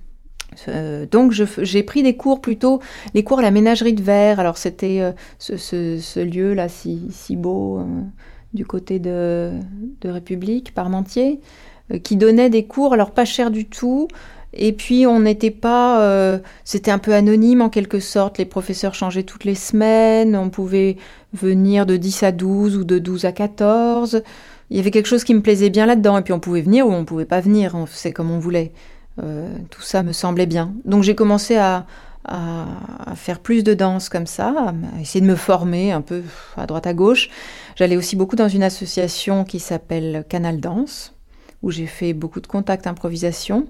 donc 1.12 1.32
j'ai 1.32 1.84
pris 1.84 2.04
des 2.04 2.16
cours 2.18 2.42
plutôt 2.42 2.82
les 3.14 3.24
cours 3.24 3.40
à 3.40 3.42
la 3.42 3.52
ménagerie 3.52 3.94
de 3.94 4.04
verre. 4.04 4.40
Alors 4.40 4.58
c'était 4.58 5.14
ce, 5.40 5.58
ce, 5.58 6.00
ce, 6.00 6.20
lieu 6.22 6.54
là 6.54 6.70
si 6.70 7.08
si 7.12 7.36
beau 7.36 7.82
du 8.54 8.66
côté 8.66 9.00
de 9.00 9.52
de 10.02 10.10
République 10.10 10.74
Parmentier. 10.74 11.42
Euh, 11.94 12.00
qui 12.00 12.16
donnait 12.16 12.50
des 12.50 12.66
cours, 12.66 12.94
alors 12.94 13.12
pas 13.12 13.26
cher 13.26 13.52
du 13.52 13.66
tout. 13.66 14.08
Et 14.54 14.74
puis 14.74 15.06
on 15.06 15.20
n'était 15.20 15.52
pas, 15.52 16.02
euh, 16.02 16.40
c'était 16.64 16.92
un 16.92 16.98
peu 16.98 17.14
anonyme 17.14 17.62
en 17.62 17.70
quelque 17.70 18.00
sorte. 18.00 18.38
Les 18.38 18.46
professeurs 18.46 18.96
changeaient 18.96 19.24
toutes 19.24 19.44
les 19.44 19.56
semaines. 19.56 20.36
On 20.36 20.50
pouvait 20.50 20.98
venir 21.34 21.86
de 21.86 21.98
10 21.98 22.24
à 22.24 22.32
12 22.32 22.78
ou 22.78 22.84
de 22.84 22.98
12 22.98 23.26
à 23.26 23.32
14. 23.32 24.24
Il 24.72 24.78
y 24.78 24.80
avait 24.80 24.92
quelque 24.92 25.08
chose 25.08 25.24
qui 25.24 25.34
me 25.34 25.42
plaisait 25.42 25.70
bien 25.70 25.86
là-dedans. 25.86 26.18
Et 26.18 26.22
puis 26.24 26.34
on 26.34 26.40
pouvait 26.40 26.62
venir 26.62 26.88
ou 26.88 26.92
on 26.92 27.06
pouvait 27.06 27.26
pas 27.26 27.42
venir. 27.42 27.76
Faisait 27.88 28.12
comme 28.12 28.32
on 28.32 28.40
voulait. 28.40 28.72
Euh, 29.22 29.50
tout 29.70 29.82
ça 29.82 30.02
me 30.02 30.14
semblait 30.14 30.48
bien. 30.48 30.74
Donc 30.86 31.04
j'ai 31.04 31.14
commencé 31.14 31.58
à, 31.58 31.86
à, 32.26 32.66
faire 33.16 33.40
plus 33.40 33.64
de 33.64 33.74
danse 33.74 34.10
comme 34.10 34.28
ça, 34.28 34.54
à 34.98 35.02
essayer 35.02 35.22
de 35.22 35.30
me 35.30 35.36
former 35.36 35.92
un 35.92 36.02
peu 36.02 36.24
à 36.58 36.66
droite 36.66 36.88
à 36.88 36.94
gauche. 36.94 37.30
J'allais 37.76 37.98
aussi 37.98 38.16
beaucoup 38.16 38.36
dans 38.36 38.48
une 38.48 38.64
association 38.64 39.44
qui 39.44 39.60
s'appelle 39.60 40.26
Canal 40.28 40.60
Danse 40.60 41.14
où 41.62 41.72
j'ai 41.72 41.86
fait 41.86 42.14
beaucoup 42.14 42.42
de 42.42 42.48
contacts 42.48 42.88
improvisation. 42.88 43.68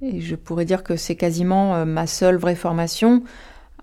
Et 0.00 0.20
je 0.20 0.36
pourrais 0.36 0.64
dire 0.64 0.82
que 0.82 0.96
c'est 0.96 1.16
quasiment 1.16 1.74
euh, 1.74 1.84
ma 1.84 2.06
seule 2.06 2.36
vraie 2.36 2.54
formation. 2.54 3.22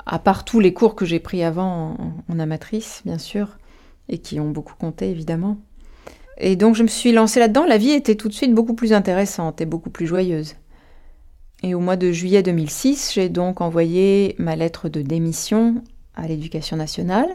à 0.05 0.19
part 0.19 0.45
tous 0.45 0.59
les 0.59 0.73
cours 0.73 0.95
que 0.95 1.05
j'ai 1.05 1.19
pris 1.19 1.43
avant 1.43 1.97
en, 2.29 2.39
amatrice, 2.39 3.01
bien 3.05 3.17
sûr, 3.17 3.57
et 4.09 4.19
qui 4.19 4.39
ont 4.39 4.49
beaucoup 4.49 4.75
compté, 4.75 5.09
évidemment. 5.09 5.57
Et 6.37 6.55
donc 6.55 6.75
je 6.75 6.83
me 6.83 6.87
suis 6.87 7.11
lancée 7.11 7.39
là-dedans. 7.39 7.65
La 7.65 7.77
vie 7.77 7.91
était 7.91 8.15
tout 8.15 8.27
de 8.27 8.33
suite 8.33 8.53
beaucoup 8.53 8.75
plus 8.75 8.93
intéressante 8.93 9.61
et 9.61 9.65
beaucoup 9.65 9.89
plus 9.89 10.05
joyeuse. 10.07 10.55
Et 11.63 11.73
au 11.73 11.79
mois 11.79 11.95
de 11.95 12.11
juillet 12.11 12.43
2006, 12.43 13.13
j'ai 13.13 13.29
donc 13.29 13.61
envoyé 13.61 14.35
ma 14.37 14.55
lettre 14.55 14.89
de 14.89 15.01
démission 15.01 15.81
à 16.15 16.27
l'éducation 16.27 16.77
nationale. 16.77 17.29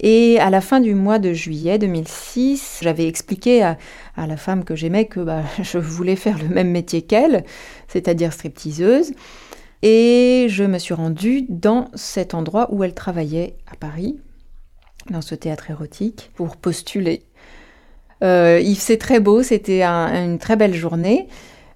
Et 0.00 0.38
à 0.40 0.50
la 0.50 0.60
fin 0.60 0.80
du 0.80 0.94
mois 0.94 1.18
de 1.18 1.32
juillet 1.32 1.78
2006, 1.78 2.80
j'avais 2.82 3.06
expliqué 3.06 3.62
à, 3.62 3.76
la 4.16 4.36
femme 4.36 4.64
que 4.64 4.74
j'aimais 4.74 5.06
que 5.06 5.20
bah, 5.20 5.42
je 5.62 5.78
voulais 5.78 6.16
faire 6.16 6.38
le 6.38 6.48
même 6.48 6.70
métier 6.70 7.02
qu'elle, 7.02 7.44
c'est-à-dire 7.88 8.32
stripteaseuse. 8.32 9.12
Et 9.82 10.46
je 10.48 10.64
me 10.64 10.78
suis 10.78 10.94
rendue 10.94 11.46
dans 11.48 11.90
cet 11.94 12.34
endroit 12.34 12.68
où 12.72 12.82
elle 12.82 12.94
travaillait 12.94 13.56
à 13.70 13.76
Paris, 13.76 14.18
dans 15.10 15.22
ce 15.22 15.34
théâtre 15.34 15.70
érotique, 15.70 16.30
pour 16.34 16.56
postuler. 16.56 17.22
Euh, 18.24 18.62
faisait 18.74 18.96
très 18.96 19.20
beau, 19.20 19.42
c'était 19.42 19.82
une 19.82 20.38
très 20.38 20.56
belle 20.56 20.74
journée. 20.74 21.28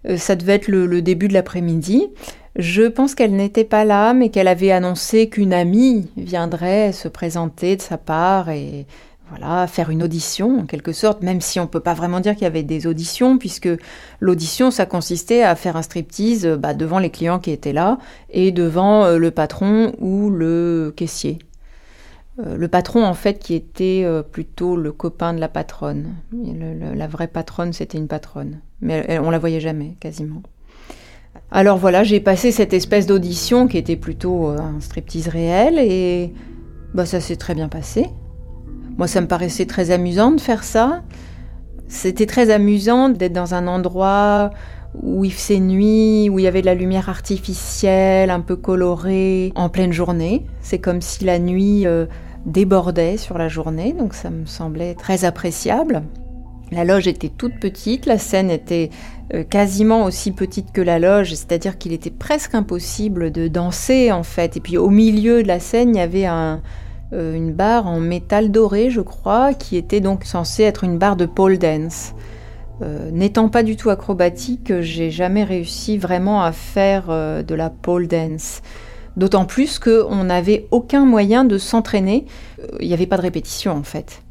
Euh, 0.08 0.16
ça 0.16 0.36
devait 0.36 0.54
être 0.54 0.68
le, 0.68 1.02
début 1.02 1.28
de 1.28 1.34
l'après-midi. 1.34 2.08
Je 2.56 2.82
pense 2.82 3.14
qu'elle 3.14 3.36
n'était 3.36 3.64
pas 3.64 3.84
là, 3.84 4.12
mais 4.12 4.30
qu'elle 4.30 4.48
avait 4.48 4.72
annoncé 4.72 5.28
qu'une 5.28 5.52
amie 5.52 6.08
viendrait 6.16 6.92
se 6.92 7.06
présenter 7.08 7.76
de 7.76 7.82
sa 7.82 7.96
part 7.96 8.50
et 8.50 8.86
voilà, 9.30 9.68
faire 9.68 9.90
une 9.90 10.02
audition 10.02 10.58
en 10.58 10.66
quelque 10.66 10.92
sorte, 10.92 11.22
même 11.22 11.40
si 11.40 11.60
on 11.60 11.64
ne 11.64 11.68
peut 11.68 11.80
pas 11.80 11.94
vraiment 11.94 12.18
dire 12.18 12.34
qu'il 12.34 12.42
y 12.42 12.46
avait 12.46 12.64
des 12.64 12.88
auditions, 12.88 13.38
puisque 13.38 13.68
l'audition, 14.18 14.72
ça 14.72 14.86
consistait 14.86 15.42
à 15.42 15.54
faire 15.54 15.76
un 15.76 15.82
striptease 15.82 16.46
bah, 16.58 16.74
devant 16.74 16.98
les 16.98 17.10
clients 17.10 17.38
qui 17.38 17.52
étaient 17.52 17.72
là 17.72 17.98
et 18.30 18.50
devant 18.50 19.04
euh, 19.04 19.18
le 19.18 19.30
patron 19.30 19.92
ou 20.00 20.30
le 20.30 20.92
caissier. 20.96 21.38
Euh, 22.40 22.56
le 22.56 22.66
patron, 22.66 23.04
en 23.04 23.14
fait, 23.14 23.38
qui 23.38 23.54
était 23.54 24.02
euh, 24.04 24.22
plutôt 24.22 24.74
le 24.74 24.90
copain 24.90 25.32
de 25.32 25.38
la 25.38 25.48
patronne. 25.48 26.14
la 26.32 27.06
vraie 27.06 27.28
patronne, 27.28 27.72
c'était 27.72 27.98
une 27.98 28.08
patronne. 28.08 28.58
Mais 28.80 29.20
on 29.20 29.30
la 29.30 29.38
voyait 29.38 29.60
jamais, 29.60 29.96
quasiment. 30.00 30.42
Alors 31.52 31.78
voilà, 31.78 32.04
j'ai 32.04 32.20
passé 32.20 32.52
cette 32.52 32.72
espèce 32.72 33.06
d'audition 33.06 33.66
qui 33.66 33.76
était 33.76 33.96
plutôt 33.96 34.50
euh, 34.50 34.58
un 34.58 34.80
striptease 34.80 35.28
réel 35.28 35.78
et 35.78 36.32
bah, 36.94 37.06
ça 37.06 37.20
s'est 37.20 37.36
très 37.36 37.54
bien 37.54 37.68
passé. 37.68 38.06
Moi, 38.98 39.08
ça 39.08 39.20
me 39.20 39.26
paraissait 39.26 39.66
très 39.66 39.90
amusant 39.90 40.30
de 40.30 40.40
faire 40.40 40.62
ça. 40.62 41.02
C'était 41.88 42.26
très 42.26 42.50
amusant 42.50 43.08
d'être 43.08 43.32
dans 43.32 43.54
un 43.54 43.66
endroit 43.66 44.50
où 45.02 45.24
il 45.24 45.32
faisait 45.32 45.58
nuit, 45.58 46.28
où 46.30 46.38
il 46.38 46.42
y 46.42 46.48
avait 46.48 46.60
de 46.60 46.66
la 46.66 46.74
lumière 46.74 47.08
artificielle, 47.08 48.30
un 48.30 48.40
peu 48.40 48.56
colorée, 48.56 49.52
en 49.56 49.68
pleine 49.68 49.92
journée. 49.92 50.46
C'est 50.60 50.78
comme 50.78 51.00
si 51.00 51.24
la 51.24 51.38
nuit 51.38 51.86
euh, 51.86 52.06
débordait 52.46 53.16
sur 53.16 53.38
la 53.38 53.48
journée, 53.48 53.92
donc 53.92 54.14
ça 54.14 54.30
me 54.30 54.46
semblait 54.46 54.94
très 54.94 55.24
appréciable. 55.24 56.02
La 56.72 56.85
loge 56.85 57.09
était 57.09 57.28
toute 57.28 57.59
petite, 57.59 58.06
la 58.06 58.18
scène 58.18 58.50
était 58.50 58.90
euh, 59.35 59.42
quasiment 59.42 60.04
aussi 60.04 60.30
petite 60.30 60.70
que 60.72 60.80
la 60.80 61.00
loge, 61.00 61.30
c'est-à-dire 61.30 61.78
qu'il 61.78 61.92
était 61.92 62.11
presque 62.11 62.54
impossible 62.54 63.33
de 63.33 63.48
danser 63.48 64.12
en 64.12 64.22
fait. 64.22 64.56
Et 64.56 64.61
puis 64.61 64.78
au 64.78 64.88
milieu 64.88 65.42
de 65.42 65.48
la 65.48 65.59
scène, 65.59 65.94
il 65.94 65.98
y 65.98 66.02
avait 66.02 66.28
euh, 66.28 66.56
une 67.12 67.52
barre 67.52 67.88
en 67.88 67.98
métal 67.98 68.52
doré, 68.52 68.90
je 68.90 69.00
crois, 69.00 69.52
qui 69.52 69.76
était 69.76 70.00
donc 70.00 70.24
censée 70.24 70.62
être 70.62 70.85
une 70.85 70.96
barre 70.96 71.16
de 71.16 71.26
pole 71.26 71.59
dance. 71.59 72.12
Euh, 72.83 73.11
n'étant 73.11 73.48
pas 73.48 73.64
du 73.64 73.76
tout 73.76 73.90
acrobatique, 73.90 74.80
j'ai 74.80 75.11
jamais 75.11 75.42
réussi 75.42 75.98
vraiment 75.98 76.42
à 76.42 76.52
faire 76.52 77.09
de 77.09 77.54
la 77.54 77.68
pole 77.68 78.06
dance. 78.06 78.62
D'autant 79.16 79.44
plus 79.44 79.80
qu'on 79.80 80.22
n'avait 80.22 80.68
aucun 80.70 81.04
moyen 81.04 81.44
de 81.44 81.59
s'entraîner. 81.59 82.26
Il 82.78 82.87
n'y 82.87 82.94
avait 82.94 83.06
pas 83.06 83.16
de 83.16 83.22
répétition 83.22 83.72
en 83.72 83.83
fait. 83.83 84.22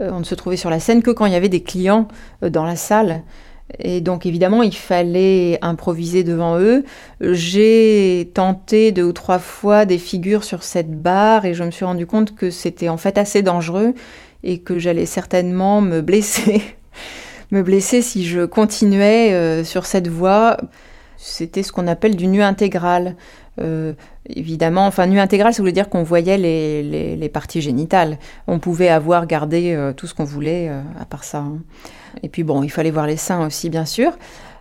On 0.00 0.20
ne 0.20 0.24
se 0.24 0.34
trouvait 0.34 0.56
sur 0.56 0.70
la 0.70 0.80
scène 0.80 1.02
que 1.02 1.10
quand 1.10 1.26
il 1.26 1.32
y 1.32 1.36
avait 1.36 1.48
des 1.48 1.62
clients 1.62 2.08
dans 2.42 2.64
la 2.64 2.76
salle. 2.76 3.22
Et 3.78 4.00
donc 4.00 4.26
évidemment, 4.26 4.62
il 4.62 4.74
fallait 4.74 5.58
improviser 5.62 6.22
devant 6.22 6.58
eux. 6.58 6.84
J'ai 7.20 8.30
tenté 8.34 8.92
deux 8.92 9.04
ou 9.04 9.12
trois 9.12 9.38
fois 9.38 9.86
des 9.86 9.98
figures 9.98 10.44
sur 10.44 10.62
cette 10.62 11.00
barre 11.00 11.44
et 11.46 11.54
je 11.54 11.64
me 11.64 11.70
suis 11.70 11.84
rendu 11.84 12.06
compte 12.06 12.34
que 12.34 12.50
c'était 12.50 12.88
en 12.88 12.98
fait 12.98 13.16
assez 13.18 13.42
dangereux 13.42 13.94
et 14.42 14.58
que 14.58 14.78
j'allais 14.78 15.06
certainement 15.06 15.80
me 15.80 16.02
blesser 16.02 16.62
me 17.50 17.62
blesser 17.62 18.02
si 18.02 18.24
je 18.24 18.44
continuais 18.44 19.32
euh, 19.32 19.64
sur 19.64 19.86
cette 19.86 20.08
voie. 20.08 20.56
C'était 21.16 21.62
ce 21.62 21.72
qu'on 21.72 21.86
appelle 21.86 22.16
du 22.16 22.26
nu 22.26 22.42
intégral. 22.42 23.16
Euh, 23.60 23.92
évidemment, 24.26 24.86
enfin, 24.86 25.06
nu 25.06 25.20
intégral, 25.20 25.54
ça 25.54 25.62
voulait 25.62 25.72
dire 25.72 25.88
qu'on 25.88 26.02
voyait 26.02 26.38
les, 26.38 27.28
parties 27.28 27.60
génitales. 27.60 28.18
On 28.46 28.58
pouvait 28.58 28.88
avoir 28.88 29.26
gardé 29.26 29.74
euh, 29.74 29.92
tout 29.92 30.06
ce 30.06 30.14
qu'on 30.14 30.24
voulait 30.24 30.68
à 30.68 31.04
part 31.04 31.24
ça. 31.24 31.38
Hein. 31.38 31.58
Et 32.22 32.28
puis 32.28 32.44
bon, 32.44 32.62
il 32.62 32.70
fallait 32.70 32.90
voir 32.90 33.06
les 33.06 33.16
seins 33.16 33.46
aussi, 33.46 33.70
bien 33.70 33.84
sûr. 33.84 34.12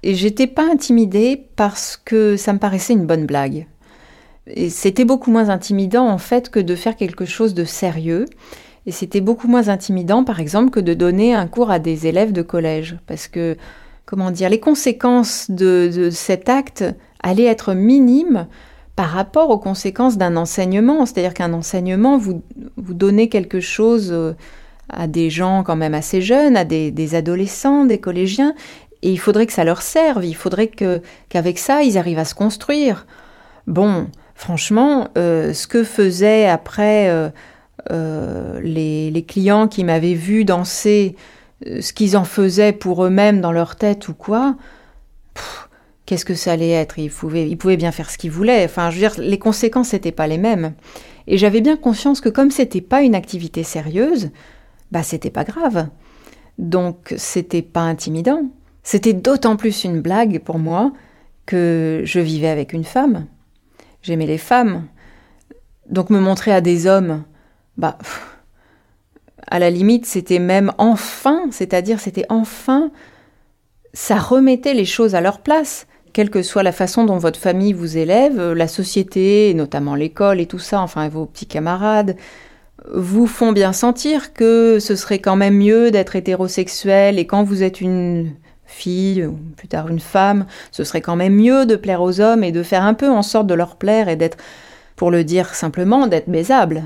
Et 0.04 0.16
j'étais 0.16 0.48
pas 0.48 0.66
intimidée 0.70 1.46
parce 1.56 1.98
que 1.98 2.36
ça 2.36 2.54
me 2.54 2.60
paraissait 2.60 2.94
une 2.94 3.06
bonne 3.06 3.26
blague. 3.26 3.68
Et 4.48 4.70
c'était 4.70 5.06
beaucoup 5.06 5.32
moins 5.32 5.50
intimidant 5.50 6.08
en 6.10 6.18
fait 6.18 6.50
que 6.50 6.60
de 6.60 6.76
faire 6.76 6.96
quelque 6.96 7.26
chose 7.26 7.54
de 7.54 7.64
sérieux. 7.64 8.26
Et 8.86 8.92
c'était 8.92 9.22
beaucoup 9.22 9.48
moins 9.48 9.70
intimidant, 9.70 10.24
par 10.24 10.40
exemple, 10.40 10.70
que 10.70 10.80
de 10.80 10.94
donner 10.94 11.34
un 11.34 11.48
cours 11.48 11.72
à 11.72 11.80
des 11.80 12.08
élèves 12.08 12.34
de 12.34 12.42
collège. 12.42 12.98
Parce 13.08 13.28
que, 13.28 13.56
comment 14.06 14.32
dire, 14.32 14.50
les 14.50 14.60
conséquences 14.60 15.50
de, 15.50 16.10
cet 16.12 16.50
acte 16.50 16.84
allaient 17.22 17.46
être 17.46 17.74
minimes 17.74 18.48
par 18.96 19.10
rapport 19.10 19.50
aux 19.50 19.58
conséquences 19.58 20.18
d'un 20.18 20.36
enseignement. 20.36 21.06
C'est-à-dire 21.06 21.34
qu'un 21.34 21.54
enseignement, 21.54 22.18
vous, 22.18 22.44
vous 22.78 22.94
donnez 22.94 23.30
quelque 23.30 23.60
chose 23.60 24.10
euh, 24.12 24.34
à 24.90 25.08
des 25.08 25.30
gens 25.30 25.64
quand 25.64 25.76
même 25.76 25.94
assez 25.94 26.22
jeunes, 26.22 26.56
à 26.56 26.66
des, 26.66 27.16
adolescents, 27.16 27.86
des 27.86 28.00
collégiens, 28.00 28.54
et 29.02 29.12
il 29.12 29.20
faudrait 29.20 29.46
que 29.48 29.54
ça 29.54 29.64
leur 29.64 29.82
serve, 29.82 30.26
il 30.26 30.36
faudrait 30.36 30.68
que, 30.68 31.02
qu'avec 31.30 31.60
ça, 31.60 31.84
ils 31.84 31.98
arrivent 31.98 32.20
à 32.20 32.26
se 32.26 32.36
construire. 32.36 33.06
Bon, 33.68 34.08
franchement, 34.36 35.08
euh, 35.18 35.54
ce 35.54 35.68
que 35.68 35.84
faisait 35.84 36.48
après... 36.48 37.10
Euh, 37.10 37.30
euh, 37.92 38.62
les, 38.62 39.26
clients 39.28 39.68
qui 39.68 39.84
m'avaient 39.84 40.14
vu 40.14 40.46
danser, 40.46 41.16
ce 41.66 41.92
qu'ils 41.92 42.16
en 42.16 42.24
faisaient 42.24 42.72
pour 42.72 43.04
eux-mêmes 43.06 43.42
dans 43.42 43.52
leur 43.52 43.76
tête 43.76 44.08
ou 44.08 44.14
quoi, 44.14 44.56
qu'est-ce 46.14 46.26
que 46.26 46.36
ça 46.36 46.52
allait 46.52 46.70
être 46.70 47.00
ils 47.00 47.10
pouvaient 47.10 47.76
bien 47.76 47.92
faire 47.92 48.12
ce 48.12 48.20
qu'ils 48.20 48.30
voulaient. 48.30 48.66
Enfin, 48.66 48.92
je 48.92 49.00
veux 49.00 49.00
dire, 49.00 49.16
les 49.18 49.40
conséquences 49.40 49.94
n'étaient 49.94 50.12
pas 50.12 50.28
les 50.28 50.38
mêmes. 50.38 50.76
Et 51.26 51.40
j'avais 51.40 51.60
bien 51.60 51.76
conscience 51.76 52.22
que 52.22 52.30
comme 52.30 52.52
c'était 52.52 52.82
pas 52.82 53.02
une 53.02 53.16
activité 53.16 53.64
sérieuse, 53.64 54.30
bah 54.92 55.02
c'était 55.02 55.32
pas 55.32 55.44
grave. 55.44 55.88
Donc 56.60 57.16
c'était 57.18 57.64
pas 57.64 57.82
intimidant. 57.82 58.44
C'était 58.84 59.14
d'autant 59.14 59.56
plus 59.56 59.86
une 59.86 60.02
blague 60.02 60.38
pour 60.38 60.60
moi 60.60 60.92
que 61.48 62.04
je 62.06 62.20
vivais 62.20 62.50
avec 62.50 62.74
une 62.74 62.84
femme. 62.84 63.26
J'aimais 64.04 64.28
les 64.28 64.38
femmes. 64.38 64.86
Donc 65.90 66.12
me 66.12 66.20
montrer 66.20 66.52
à 66.52 66.62
des 66.62 66.86
hommes 66.86 67.24
bah, 67.78 67.98
à 69.48 69.58
la 69.58 69.72
limite, 69.72 70.06
c'était 70.06 70.38
même 70.38 70.74
enfin, 70.78 71.46
c'est-à-dire 71.50 72.00
c'était 72.00 72.28
enfin, 72.30 72.92
ça 73.94 74.20
remettait 74.20 74.76
les 74.76 74.86
choses 74.86 75.16
à 75.16 75.22
leur 75.22 75.40
place, 75.40 75.88
quelle 76.14 76.30
que 76.30 76.44
soit 76.44 76.64
la 76.64 76.72
façon 76.72 77.04
dont 77.04 77.18
votre 77.18 77.40
famille 77.40 77.74
vous 77.74 77.98
élève, 77.98 78.54
la 78.54 78.68
société, 78.68 79.54
notamment 79.56 79.96
l'école 79.96 80.40
et 80.40 80.46
tout 80.46 80.60
ça, 80.60 80.80
enfin 80.80 81.10
vos 81.10 81.26
petits 81.26 81.48
camarades, 81.48 82.16
vous 82.94 83.28
font 83.28 83.52
bien 83.52 83.74
sentir 83.74 84.34
que 84.34 84.78
ce 84.80 84.96
serait 84.96 85.20
quand 85.20 85.36
même 85.36 85.58
mieux 85.58 85.92
d'être 85.92 86.16
hétérosexuel 86.16 87.18
et 87.18 87.26
quand 87.26 87.44
vous 87.44 87.64
êtes 87.64 87.82
une 87.82 88.34
fille 88.66 89.26
ou 89.26 89.38
plus 89.56 89.68
tard 89.68 89.90
une 89.90 90.00
femme, 90.00 90.46
ce 90.72 90.84
serait 90.84 91.02
quand 91.02 91.16
même 91.16 91.36
mieux 91.36 91.66
de 91.66 91.76
plaire 91.76 92.02
aux 92.02 92.20
hommes 92.20 92.44
et 92.44 92.52
de 92.52 92.64
faire 92.64 92.84
un 92.84 92.94
peu 92.94 93.10
en 93.10 93.22
sorte 93.22 93.48
de 93.48 93.54
leur 93.54 93.76
plaire 93.76 94.10
et 94.10 94.16
d'être, 94.16 94.38
pour 94.96 95.12
le 95.12 95.24
dire 95.24 95.54
simplement, 95.56 96.08
d'être 96.08 96.30
baisable. 96.30 96.84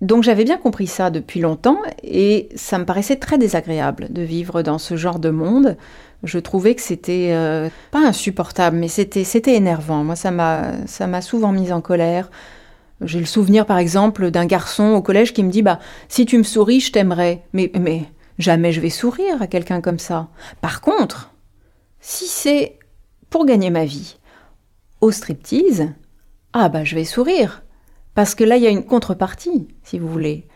Donc 0.00 0.22
j'avais 0.22 0.44
bien 0.44 0.58
compris 0.58 0.86
ça 0.86 1.10
depuis 1.10 1.40
longtemps 1.40 1.78
et 2.04 2.48
ça 2.54 2.78
me 2.78 2.84
paraissait 2.84 3.16
très 3.16 3.36
désagréable 3.36 4.06
de 4.10 4.22
vivre 4.22 4.62
dans 4.62 4.78
ce 4.78 4.96
genre 4.96 5.18
de 5.18 5.30
monde. 5.30 5.76
Je 6.24 6.38
trouvais 6.38 6.74
que 6.74 6.82
c'était 6.82 7.30
euh, 7.32 7.68
pas 7.92 8.00
insupportable, 8.00 8.76
mais 8.76 8.88
c'était 8.88 9.24
c'était 9.24 9.54
énervant. 9.54 10.02
Moi, 10.02 10.16
ça 10.16 10.30
m'a 10.30 10.86
ça 10.86 11.06
m'a 11.06 11.20
souvent 11.20 11.52
mise 11.52 11.72
en 11.72 11.80
colère. 11.80 12.30
J'ai 13.00 13.20
le 13.20 13.26
souvenir, 13.26 13.64
par 13.66 13.78
exemple, 13.78 14.32
d'un 14.32 14.46
garçon 14.46 14.94
au 14.94 15.02
collège 15.02 15.32
qui 15.32 15.44
me 15.44 15.50
dit 15.50 15.62
bah 15.62 15.78
si 16.08 16.26
tu 16.26 16.36
me 16.36 16.42
souris, 16.42 16.80
je 16.80 16.90
t'aimerais. 16.90 17.44
Mais 17.52 17.70
mais 17.78 18.04
jamais 18.38 18.72
je 18.72 18.80
vais 18.80 18.90
sourire 18.90 19.40
à 19.40 19.46
quelqu'un 19.46 19.80
comme 19.80 20.00
ça. 20.00 20.28
Par 20.60 20.80
contre, 20.80 21.32
si 22.00 22.26
c'est 22.26 22.78
pour 23.30 23.46
gagner 23.46 23.70
ma 23.70 23.84
vie 23.84 24.16
au 25.00 25.12
striptease, 25.12 25.88
ah 26.52 26.68
bah 26.68 26.82
je 26.82 26.96
vais 26.96 27.04
sourire. 27.04 27.62
Parce 28.14 28.34
que 28.34 28.42
là, 28.42 28.56
il 28.56 28.64
y 28.64 28.66
a 28.66 28.70
une 28.70 28.84
contrepartie, 28.84 29.68
si 29.84 30.00
vous 30.00 30.08
voulez. 30.08 30.48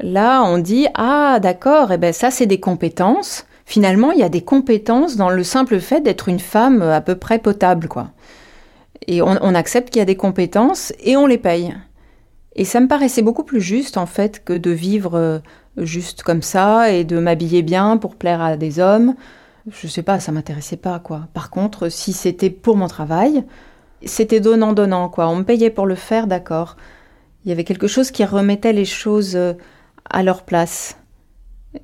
Là, 0.00 0.42
on 0.42 0.58
dit 0.58 0.86
ah 0.94 1.38
d'accord, 1.40 1.90
et 1.90 1.94
eh 1.94 1.98
ben 1.98 2.12
ça 2.12 2.30
c'est 2.30 2.44
des 2.44 2.60
compétences. 2.60 3.46
Finalement, 3.70 4.10
il 4.10 4.18
y 4.18 4.24
a 4.24 4.28
des 4.28 4.42
compétences 4.42 5.14
dans 5.14 5.30
le 5.30 5.44
simple 5.44 5.78
fait 5.78 6.00
d'être 6.00 6.28
une 6.28 6.40
femme 6.40 6.82
à 6.82 7.00
peu 7.00 7.14
près 7.14 7.38
potable, 7.38 7.86
quoi. 7.86 8.10
Et 9.06 9.22
on, 9.22 9.54
accepte 9.54 9.90
qu'il 9.90 10.00
y 10.00 10.02
a 10.02 10.06
des 10.06 10.16
compétences 10.16 10.92
et 10.98 11.16
on 11.16 11.24
les 11.24 11.38
paye. 11.38 11.76
Et 12.56 12.64
ça 12.64 12.80
me 12.80 12.88
paraissait 12.88 13.22
beaucoup 13.22 13.44
plus 13.44 13.60
juste 13.60 13.96
en 13.96 14.06
fait 14.06 14.42
que 14.42 14.54
de 14.54 14.72
vivre 14.72 15.16
euh, 15.16 15.38
juste 15.76 16.24
comme 16.24 16.42
ça 16.42 16.90
et 16.90 17.04
de 17.04 17.20
m'habiller 17.20 17.62
bien 17.62 17.96
pour 17.96 18.16
plaire 18.16 18.42
à 18.42 18.56
des 18.56 18.80
hommes. 18.80 19.14
Je 19.68 19.86
sais 19.86 20.02
pas, 20.02 20.18
ça 20.18 20.32
m'intéressait 20.32 20.76
pas 20.76 20.98
quoi. 20.98 21.28
Par 21.32 21.48
contre, 21.48 21.90
si 21.90 22.12
c'était 22.12 22.50
pour 22.50 22.76
mon 22.76 22.88
travail, 22.88 23.44
c'était 24.04 24.40
donnant 24.40 24.72
donnant 24.72 25.08
quoi. 25.08 25.28
On 25.28 25.36
me 25.36 25.44
payait 25.44 25.70
pour 25.70 25.86
le 25.86 25.94
faire, 25.94 26.26
d'accord. 26.26 26.76
Il 27.44 27.50
y 27.50 27.52
avait 27.52 27.62
quelque 27.62 27.86
chose 27.86 28.10
qui 28.10 28.24
remettait 28.24 28.72
les 28.72 28.84
choses 28.84 29.36
euh, 29.36 29.52
à 30.10 30.24
leur 30.24 30.42
place 30.42 30.96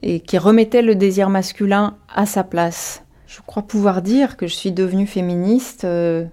et 0.02 0.20
qui 0.20 0.38
remettait 0.38 0.82
le 0.82 0.94
désir 0.94 1.30
masculin 1.30 1.96
à 2.14 2.26
sa 2.26 2.44
place. 2.44 3.04
Je 3.26 3.40
crois 3.46 3.62
pouvoir 3.62 4.02
dire 4.02 4.36
que 4.36 4.46
je 4.46 4.54
suis 4.54 4.72
devenue 4.72 5.06
féministe 5.06 5.84
euh, 5.84 6.24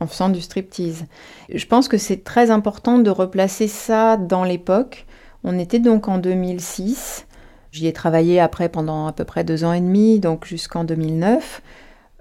en 0.00 0.06
faisant 0.06 0.28
du 0.28 0.40
striptease. 0.40 1.06
Je 1.52 1.66
pense 1.66 1.88
que 1.88 1.98
c'est 1.98 2.24
très 2.24 2.50
important 2.50 2.98
de 2.98 3.10
replacer 3.10 3.68
ça 3.68 4.16
dans 4.16 4.44
l'époque. 4.44 5.06
On 5.44 5.58
était 5.58 5.78
donc 5.78 6.08
en 6.08 6.18
2006. 6.18 7.26
J'y 7.72 7.86
ai 7.86 7.92
travaillé 7.92 8.40
après 8.40 8.68
pendant 8.68 9.06
à 9.06 9.12
peu 9.12 9.24
près 9.24 9.44
deux 9.44 9.64
ans 9.64 9.72
et 9.72 9.80
demi, 9.80 10.18
donc 10.18 10.46
jusqu'en 10.46 10.84
2009. 10.84 11.62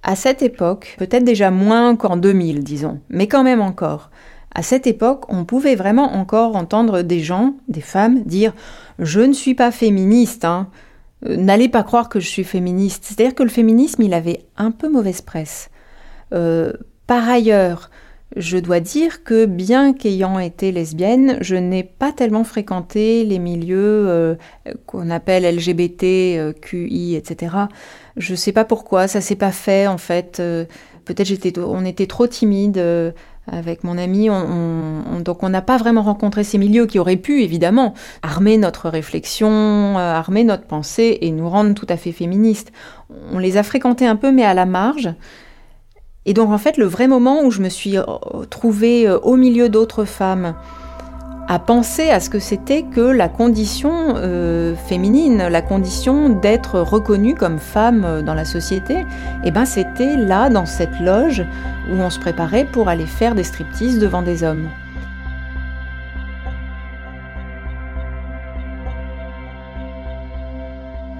À 0.03 0.15
cette 0.15 0.41
époque, 0.41 0.95
peut-être 0.99 1.23
déjà 1.23 1.49
moins 1.49 1.95
qu'en 1.95 2.17
2000, 2.17 2.63
disons, 2.63 2.99
mais 3.09 3.27
quand 3.27 3.43
même 3.43 3.61
encore. 3.61 4.11
À 4.55 4.63
cette 4.63 4.87
époque, 4.87 5.25
on 5.27 5.43
pouvait 5.43 5.75
vraiment 5.75 6.15
encore 6.15 6.55
entendre 6.55 7.01
des 7.01 7.19
gens, 7.19 7.55
des 7.67 7.81
femmes, 7.81 8.23
dire 8.23 8.53
Je 8.99 9.19
ne 9.19 9.33
suis 9.33 9.53
pas 9.53 9.69
féministe, 9.69 10.45
hein. 10.45 10.69
Euh, 11.25 11.35
n'allez 11.35 11.69
pas 11.69 11.83
croire 11.83 12.07
que 12.07 12.21
je 12.21 12.27
suis 12.27 12.45
féministe. 12.45 13.03
C'est-à-dire 13.05 13.35
que 13.35 13.43
le 13.43 13.49
féminisme, 13.49 14.01
il 14.01 14.13
avait 14.13 14.45
un 14.57 14.71
peu 14.71 14.89
mauvaise 14.89 15.21
presse. 15.21 15.69
Euh, 16.33 16.71
par 17.05 17.27
ailleurs, 17.27 17.89
je 18.35 18.57
dois 18.57 18.79
dire 18.79 19.23
que 19.23 19.45
bien 19.45 19.93
qu'ayant 19.93 20.39
été 20.39 20.71
lesbienne, 20.71 21.37
je 21.41 21.55
n'ai 21.55 21.83
pas 21.83 22.13
tellement 22.13 22.45
fréquenté 22.45 23.25
les 23.25 23.39
milieux 23.39 24.07
euh, 24.07 24.35
qu'on 24.85 25.09
appelle 25.09 25.43
LGBT, 25.43 26.53
QI, 26.61 27.15
etc. 27.15 27.55
Je 28.17 28.31
ne 28.31 28.37
sais 28.37 28.51
pas 28.51 28.65
pourquoi, 28.65 29.07
ça 29.07 29.19
s'est 29.19 29.35
pas 29.35 29.51
fait 29.51 29.87
en 29.87 29.97
fait. 29.97 30.41
Peut-être 31.05 31.59
on 31.59 31.85
était 31.85 32.07
trop 32.07 32.25
timide 32.25 32.81
avec 33.51 33.83
mon 33.83 33.97
ami, 33.97 34.29
on, 34.29 35.19
donc 35.19 35.43
on 35.43 35.49
n'a 35.49 35.61
pas 35.61 35.77
vraiment 35.77 36.01
rencontré 36.01 36.43
ces 36.43 36.57
milieux 36.57 36.85
qui 36.85 36.97
auraient 36.97 37.15
pu, 37.15 37.43
évidemment, 37.43 37.93
armer 38.23 38.57
notre 38.57 38.89
réflexion, 38.89 39.49
euh, 39.49 40.13
armer 40.13 40.43
notre 40.43 40.65
pensée 40.65 41.19
et 41.21 41.31
nous 41.31 41.47
rendre 41.49 41.73
tout 41.73 41.85
à 41.89 41.97
fait 41.97 42.11
féministes. 42.11 42.71
On 43.31 43.37
les 43.37 43.57
a 43.57 43.63
fréquentés 43.63 44.07
un 44.07 44.15
peu, 44.15 44.31
mais 44.31 44.43
à 44.43 44.53
la 44.53 44.65
marge. 44.65 45.13
Et 46.25 46.33
donc 46.33 46.49
en 46.51 46.57
fait, 46.57 46.77
le 46.77 46.85
vrai 46.85 47.07
moment 47.07 47.43
où 47.43 47.51
je 47.51 47.61
me 47.61 47.69
suis 47.69 47.97
euh, 47.97 48.03
trouvée 48.49 49.07
euh, 49.07 49.19
au 49.19 49.35
milieu 49.35 49.69
d'autres 49.69 50.05
femmes, 50.05 50.55
à 51.47 51.59
penser 51.59 52.09
à 52.09 52.19
ce 52.19 52.29
que 52.29 52.39
c'était 52.39 52.83
que 52.83 53.01
la 53.01 53.29
condition 53.29 54.15
euh, 54.15 54.75
féminine, 54.75 55.47
la 55.47 55.61
condition 55.61 56.29
d'être 56.29 56.79
reconnue 56.79 57.35
comme 57.35 57.59
femme 57.59 58.03
euh, 58.03 58.21
dans 58.23 58.33
la 58.33 58.45
société, 58.45 58.95
et 58.95 59.05
eh 59.45 59.51
ben 59.51 59.65
c'était 59.65 60.17
là, 60.17 60.49
dans 60.49 60.65
cette 60.65 60.99
loge, 60.99 61.45
où 61.91 61.95
on 61.95 62.09
se 62.09 62.19
préparait 62.19 62.65
pour 62.65 62.89
aller 62.89 63.05
faire 63.05 63.35
des 63.35 63.43
striptease 63.43 63.99
devant 63.99 64.23
des 64.23 64.43
hommes. 64.43 64.69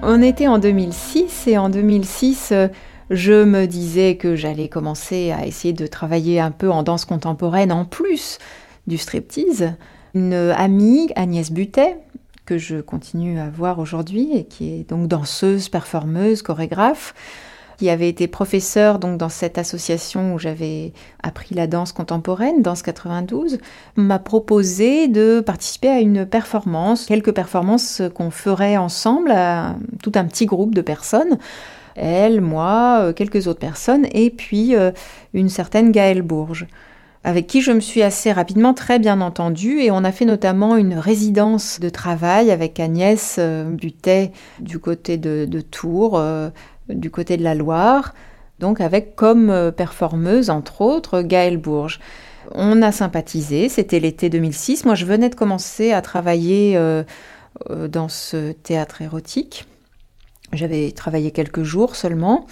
On 0.02 0.22
était 0.22 0.48
en 0.48 0.58
2006 0.58 1.46
et 1.46 1.58
en 1.58 1.68
2006, 1.68 2.50
euh, 2.50 2.68
je 3.10 3.44
me 3.44 3.66
disais 3.66 4.16
que 4.16 4.34
j'allais 4.34 4.68
commencer 4.68 5.30
à 5.30 5.46
essayer 5.46 5.72
de 5.72 5.86
travailler 5.86 6.40
un 6.40 6.50
peu 6.50 6.70
en 6.70 6.82
danse 6.82 7.04
contemporaine 7.04 7.70
en 7.70 7.84
plus 7.84 8.38
du 8.88 8.98
striptease 8.98 9.72
une 10.16 10.32
amie, 10.56 11.10
Agnès 11.14 11.52
Butet, 11.52 11.98
que 12.46 12.56
je 12.56 12.78
continue 12.80 13.38
à 13.38 13.50
voir 13.50 13.78
aujourd'hui 13.78 14.30
et 14.34 14.44
qui 14.44 14.72
est 14.72 14.88
donc 14.88 15.08
danseuse, 15.08 15.68
performeuse, 15.68 16.40
chorégraphe, 16.40 17.12
qui 17.76 17.90
avait 17.90 18.08
été 18.08 18.26
professeure 18.26 18.98
donc 18.98 19.18
dans 19.18 19.28
cette 19.28 19.58
association 19.58 20.32
où 20.32 20.38
j'avais 20.38 20.94
appris 21.22 21.54
la 21.54 21.66
danse 21.66 21.92
contemporaine, 21.92 22.62
Danse 22.62 22.80
92, 22.80 23.58
m'a 23.96 24.18
proposé 24.18 25.08
de 25.08 25.40
participer 25.44 25.88
à 25.88 26.00
une 26.00 26.24
performance, 26.24 27.04
quelques 27.04 27.34
performances 27.34 28.00
qu'on 28.14 28.30
ferait 28.30 28.78
ensemble, 28.78 29.32
à 29.32 29.76
tout 30.02 30.12
un 30.14 30.24
petit 30.24 30.46
groupe 30.46 30.74
de 30.74 30.80
personnes 30.80 31.36
elle, 31.98 32.42
moi, 32.42 32.98
euh, 33.00 33.12
quelques 33.14 33.46
autres 33.46 33.58
personnes, 33.58 34.06
et 34.12 34.28
puis 34.28 34.76
euh, 34.76 34.92
une 35.32 35.48
certaine 35.48 35.92
Gaëlle 35.92 36.20
Bourges 36.20 36.66
avec 37.26 37.48
qui 37.48 37.60
je 37.60 37.72
me 37.72 37.80
suis 37.80 38.02
assez 38.02 38.30
rapidement 38.30 38.72
très 38.72 39.00
bien 39.00 39.20
entendue 39.20 39.80
et 39.80 39.90
on 39.90 40.04
a 40.04 40.12
fait 40.12 40.24
notamment 40.24 40.76
une 40.76 40.94
résidence 40.94 41.80
de 41.80 41.88
travail 41.88 42.52
avec 42.52 42.78
Agnès 42.78 43.34
euh, 43.40 43.64
Butet 43.64 44.30
du 44.60 44.78
côté 44.78 45.16
de, 45.18 45.60
Tours, 45.60 46.18
euh, 46.18 46.50
du 46.88 47.10
côté 47.10 47.36
de 47.36 47.42
la 47.42 47.56
Loire, 47.56 48.14
donc 48.60 48.80
avec 48.80 49.16
comme 49.16 49.50
euh, 49.50 49.72
performeuse 49.72 50.50
entre 50.50 50.82
autres 50.82 51.22
Gaëlle 51.22 51.56
Bourges. 51.56 51.98
On 52.52 52.80
a 52.80 52.92
sympathisé, 52.92 53.68
c'était 53.68 53.98
l'été 53.98 54.30
2006. 54.30 54.84
Moi, 54.84 54.94
je 54.94 55.04
venais 55.04 55.28
de 55.28 55.34
commencer 55.34 55.90
à 55.90 56.02
travailler 56.02 56.80
dans 57.68 58.08
ce 58.08 58.52
théâtre 58.52 59.02
érotique. 59.02 59.66
J'avais 60.52 60.92
travaillé 60.92 61.32
quelques 61.32 61.64
jours 61.64 61.96
seulement. 61.96 62.46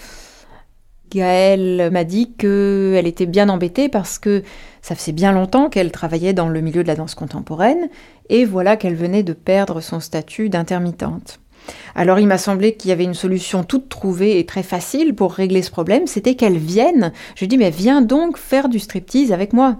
Gaëlle 1.15 1.91
m'a 1.93 2.05
dit 2.05 2.33
qu'elle 2.33 3.07
était 3.07 3.27
bien 3.27 3.49
embêtée 3.49 3.89
parce 3.89 4.19
que 4.19 4.43
ça 4.83 4.95
faisait 4.95 5.13
bien 5.13 5.33
longtemps 5.33 5.69
qu'elle 5.69 5.93
travaillait 5.93 6.33
dans 6.33 6.49
le 6.49 6.61
milieu 6.61 6.83
de 6.83 6.89
la 6.89 6.97
danse 6.97 7.15
contemporaine 7.15 7.89
et 8.29 8.45
voilà 8.45 8.77
qu'elle 8.77 8.95
venait 8.95 9.23
de 9.23 9.33
perdre 9.33 9.81
son 9.81 10.01
statut 10.01 10.49
d'intermittente. 10.49 11.41
Alors 11.95 12.19
il 12.19 12.27
m'a 12.27 12.39
semblé 12.39 12.75
qu'il 12.75 12.91
y 12.91 12.93
avait 12.93 13.05
une 13.05 13.15
solution 13.15 13.65
toute 13.65 13.89
trouvée 13.89 14.39
et 14.39 14.47
très 14.47 14.63
facile 14.63 15.15
pour 15.15 15.33
régler 15.33 15.63
ce 15.63 15.71
problème, 15.71 16.07
c'était 16.07 16.35
qu'elle 16.35 16.59
vienne. 16.59 17.13
Je 17.35 17.41
lui 17.41 17.45
ai 17.45 17.49
dit 17.49 17.59
mais 17.59 17.71
viens 17.71 18.03
donc 18.03 18.37
faire 18.37 18.69
du 18.69 18.79
striptease 18.79 19.33
avec 19.33 19.53
moi. 19.53 19.77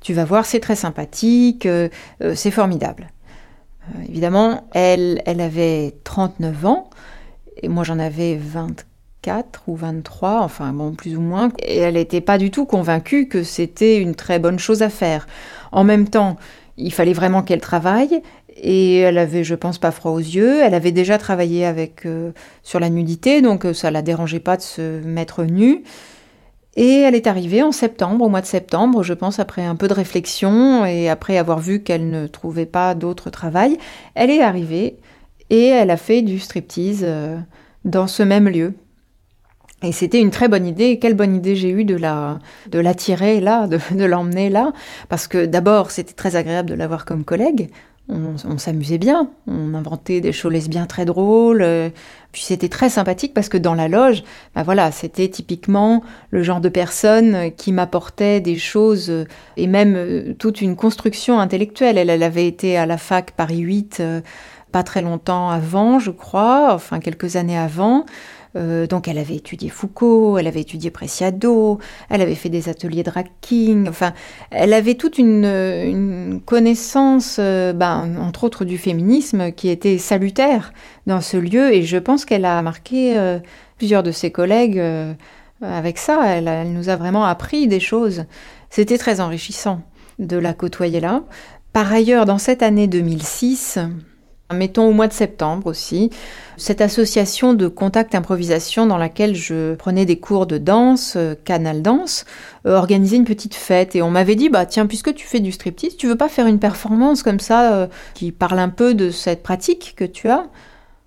Tu 0.00 0.14
vas 0.14 0.24
voir, 0.24 0.46
c'est 0.46 0.60
très 0.60 0.76
sympathique, 0.76 1.66
euh, 1.66 1.88
euh, 2.22 2.34
c'est 2.34 2.50
formidable. 2.50 3.08
Euh, 3.82 4.02
évidemment, 4.08 4.68
elle, 4.72 5.22
elle 5.26 5.40
avait 5.40 5.94
39 6.04 6.66
ans 6.66 6.90
et 7.62 7.68
moi 7.68 7.84
j'en 7.84 7.98
avais 7.98 8.36
24 8.36 8.86
ou 9.66 9.76
23, 9.76 10.40
enfin 10.40 10.72
bon, 10.72 10.92
plus 10.92 11.16
ou 11.16 11.20
moins, 11.20 11.50
et 11.62 11.78
elle 11.78 11.94
n'était 11.94 12.20
pas 12.20 12.38
du 12.38 12.50
tout 12.50 12.66
convaincue 12.66 13.28
que 13.28 13.42
c'était 13.42 13.98
une 13.98 14.14
très 14.14 14.38
bonne 14.38 14.58
chose 14.58 14.82
à 14.82 14.90
faire. 14.90 15.26
En 15.72 15.84
même 15.84 16.08
temps, 16.08 16.36
il 16.76 16.92
fallait 16.92 17.12
vraiment 17.12 17.42
qu'elle 17.42 17.60
travaille, 17.60 18.22
et 18.56 18.98
elle 18.98 19.18
avait, 19.18 19.44
je 19.44 19.54
pense, 19.54 19.78
pas 19.78 19.90
froid 19.90 20.12
aux 20.12 20.18
yeux. 20.18 20.60
Elle 20.62 20.74
avait 20.74 20.92
déjà 20.92 21.18
travaillé 21.18 21.64
avec 21.64 22.06
euh, 22.06 22.32
sur 22.62 22.80
la 22.80 22.90
nudité, 22.90 23.40
donc 23.40 23.64
euh, 23.64 23.72
ça 23.72 23.90
la 23.90 24.02
dérangeait 24.02 24.40
pas 24.40 24.56
de 24.56 24.62
se 24.62 25.00
mettre 25.02 25.44
nue. 25.44 25.82
Et 26.76 27.00
elle 27.00 27.14
est 27.14 27.26
arrivée 27.26 27.62
en 27.62 27.72
septembre, 27.72 28.24
au 28.24 28.28
mois 28.28 28.40
de 28.40 28.46
septembre, 28.46 29.02
je 29.02 29.14
pense, 29.14 29.40
après 29.40 29.64
un 29.64 29.74
peu 29.74 29.88
de 29.88 29.94
réflexion 29.94 30.84
et 30.84 31.08
après 31.08 31.36
avoir 31.36 31.58
vu 31.58 31.82
qu'elle 31.82 32.08
ne 32.08 32.28
trouvait 32.28 32.66
pas 32.66 32.94
d'autre 32.94 33.30
travail, 33.30 33.78
elle 34.14 34.30
est 34.30 34.42
arrivée 34.42 34.96
et 35.50 35.66
elle 35.66 35.90
a 35.90 35.96
fait 35.96 36.22
du 36.22 36.38
striptease 36.38 37.02
euh, 37.02 37.36
dans 37.84 38.06
ce 38.06 38.22
même 38.22 38.48
lieu. 38.48 38.74
Et 39.82 39.92
c'était 39.92 40.20
une 40.20 40.30
très 40.30 40.48
bonne 40.48 40.66
idée. 40.66 40.98
quelle 40.98 41.14
bonne 41.14 41.36
idée 41.36 41.54
j'ai 41.54 41.70
eue 41.70 41.84
de 41.84 41.94
la 41.94 42.40
de 42.70 42.80
l'attirer 42.80 43.40
là, 43.40 43.66
de, 43.68 43.78
de 43.94 44.04
l'emmener 44.04 44.50
là, 44.50 44.72
parce 45.08 45.28
que 45.28 45.46
d'abord 45.46 45.90
c'était 45.90 46.14
très 46.14 46.36
agréable 46.36 46.70
de 46.70 46.74
l'avoir 46.74 47.04
comme 47.04 47.24
collègue. 47.24 47.70
On, 48.10 48.56
s'amusait 48.56 48.96
bien, 48.96 49.28
on 49.46 49.74
inventait 49.74 50.22
des 50.22 50.32
choses 50.32 50.50
lesbiennes 50.52 50.86
très 50.86 51.04
drôles. 51.04 51.60
Euh, 51.60 51.90
puis 52.32 52.40
c'était 52.40 52.70
très 52.70 52.88
sympathique 52.88 53.34
parce 53.34 53.50
que 53.50 53.58
dans 53.58 53.74
la 53.74 53.86
loge, 53.86 54.24
bah 54.54 54.62
voilà, 54.62 54.90
c'était 54.92 55.28
typiquement 55.28 56.02
le 56.30 56.42
genre 56.42 56.62
de 56.62 56.70
personne 56.70 57.52
qui 57.58 57.70
m'apportait 57.70 58.40
des 58.40 58.56
choses 58.56 59.10
euh, 59.10 59.26
et 59.58 59.66
même 59.66 59.94
euh, 59.94 60.32
toute 60.38 60.62
une 60.62 60.74
construction 60.74 61.38
intellectuelle. 61.38 61.98
Elle, 61.98 62.08
elle 62.08 62.22
avait 62.22 62.46
été 62.46 62.78
à 62.78 62.86
la 62.86 62.96
fac 62.96 63.32
Paris 63.32 63.58
8 63.58 64.02
pas 64.72 64.82
très 64.82 65.00
longtemps 65.00 65.50
avant, 65.50 65.98
je 65.98 66.10
crois, 66.10 66.74
enfin 66.74 67.00
quelques 67.00 67.36
années 67.36 67.58
avant. 67.58 68.04
Euh, 68.56 68.86
donc 68.86 69.08
elle 69.08 69.18
avait 69.18 69.36
étudié 69.36 69.68
Foucault, 69.68 70.38
elle 70.38 70.46
avait 70.46 70.62
étudié 70.62 70.90
Preciado, 70.90 71.78
elle 72.08 72.22
avait 72.22 72.34
fait 72.34 72.48
des 72.48 72.68
ateliers 72.68 73.02
de 73.02 73.12
king, 73.40 73.88
enfin 73.88 74.12
elle 74.50 74.72
avait 74.72 74.94
toute 74.94 75.18
une, 75.18 76.40
connaissance, 76.46 77.36
euh, 77.38 77.72
ben, 77.72 78.16
entre 78.20 78.44
autres 78.44 78.64
du 78.64 78.78
féminisme, 78.78 79.52
qui 79.52 79.68
était 79.68 79.98
salutaire 79.98 80.72
dans 81.06 81.20
ce 81.20 81.36
lieu 81.36 81.74
et 81.74 81.82
je 81.82 81.98
pense 81.98 82.24
qu'elle 82.24 82.44
a 82.44 82.62
marqué 82.62 83.18
euh, 83.18 83.38
plusieurs 83.76 84.02
de 84.02 84.10
ses 84.10 84.30
collègues 84.30 84.82
avec 85.60 85.98
ça, 85.98 86.22
elle, 86.24 86.48
elle 86.48 86.72
nous 86.72 86.88
a 86.88 86.96
vraiment 86.96 87.24
appris 87.24 87.66
des 87.66 87.80
choses. 87.80 88.24
C'était 88.70 88.98
très 88.98 89.20
enrichissant 89.20 89.82
de 90.18 90.36
la 90.36 90.52
côtoyer 90.52 91.00
là. 91.00 91.22
Par 91.72 91.92
ailleurs, 91.92 92.26
dans 92.26 92.38
cette 92.38 92.62
année 92.62 92.86
2006, 92.86 93.78
Mettons 94.54 94.88
au 94.88 94.92
mois 94.92 95.08
de 95.08 95.12
septembre 95.12 95.66
aussi. 95.66 96.08
Cette 96.56 96.80
association 96.80 97.52
de 97.52 97.68
contact 97.68 98.14
improvisation 98.14 98.86
dans 98.86 98.96
laquelle 98.96 99.34
je 99.34 99.74
prenais 99.74 100.06
des 100.06 100.18
cours 100.18 100.46
de 100.46 100.56
danse, 100.56 101.16
euh, 101.16 101.34
canal 101.44 101.82
danse, 101.82 102.24
euh, 102.64 102.74
organisait 102.74 103.16
une 103.16 103.26
petite 103.26 103.54
fête 103.54 103.94
et 103.94 104.00
on 104.00 104.10
m'avait 104.10 104.36
dit 104.36 104.48
bah 104.48 104.64
tiens 104.64 104.86
puisque 104.86 105.14
tu 105.14 105.26
fais 105.26 105.40
du 105.40 105.52
striptease, 105.52 105.98
tu 105.98 106.06
veux 106.06 106.16
pas 106.16 106.30
faire 106.30 106.46
une 106.46 106.58
performance 106.58 107.22
comme 107.22 107.40
ça 107.40 107.74
euh, 107.74 107.86
qui 108.14 108.32
parle 108.32 108.58
un 108.58 108.70
peu 108.70 108.94
de 108.94 109.10
cette 109.10 109.42
pratique 109.42 109.92
que 109.94 110.06
tu 110.06 110.30
as? 110.30 110.46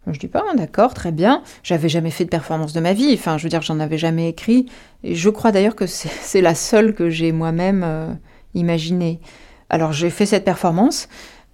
Je 0.05 0.19
dis 0.19 0.27
pas, 0.27 0.43
d'accord, 0.55 0.93
très 0.93 1.11
bien. 1.11 1.41
J'avais 1.63 1.89
jamais 1.89 2.11
fait 2.11 2.25
de 2.25 2.29
performance 2.29 2.73
de 2.73 2.79
ma 2.79 2.93
vie. 2.93 3.11
Enfin, 3.13 3.39
je 3.39 3.43
veux 3.43 3.49
dire, 3.49 3.63
j'en 3.63 3.79
avais 3.79 3.97
jamais 3.97 4.29
écrit. 4.29 4.67
Et 5.03 5.15
je 5.15 5.29
crois 5.29 5.51
d'ailleurs 5.51 5.75
que 5.75 5.87
c'est 5.87 6.41
la 6.41 6.53
seule 6.53 6.93
que 6.93 7.09
j'ai 7.09 7.31
moi-même 7.31 8.17
imaginée. 8.55 9.19
Alors, 9.69 9.93
j'ai 9.93 10.09
fait 10.09 10.25
cette 10.25 10.43
performance 10.43 11.07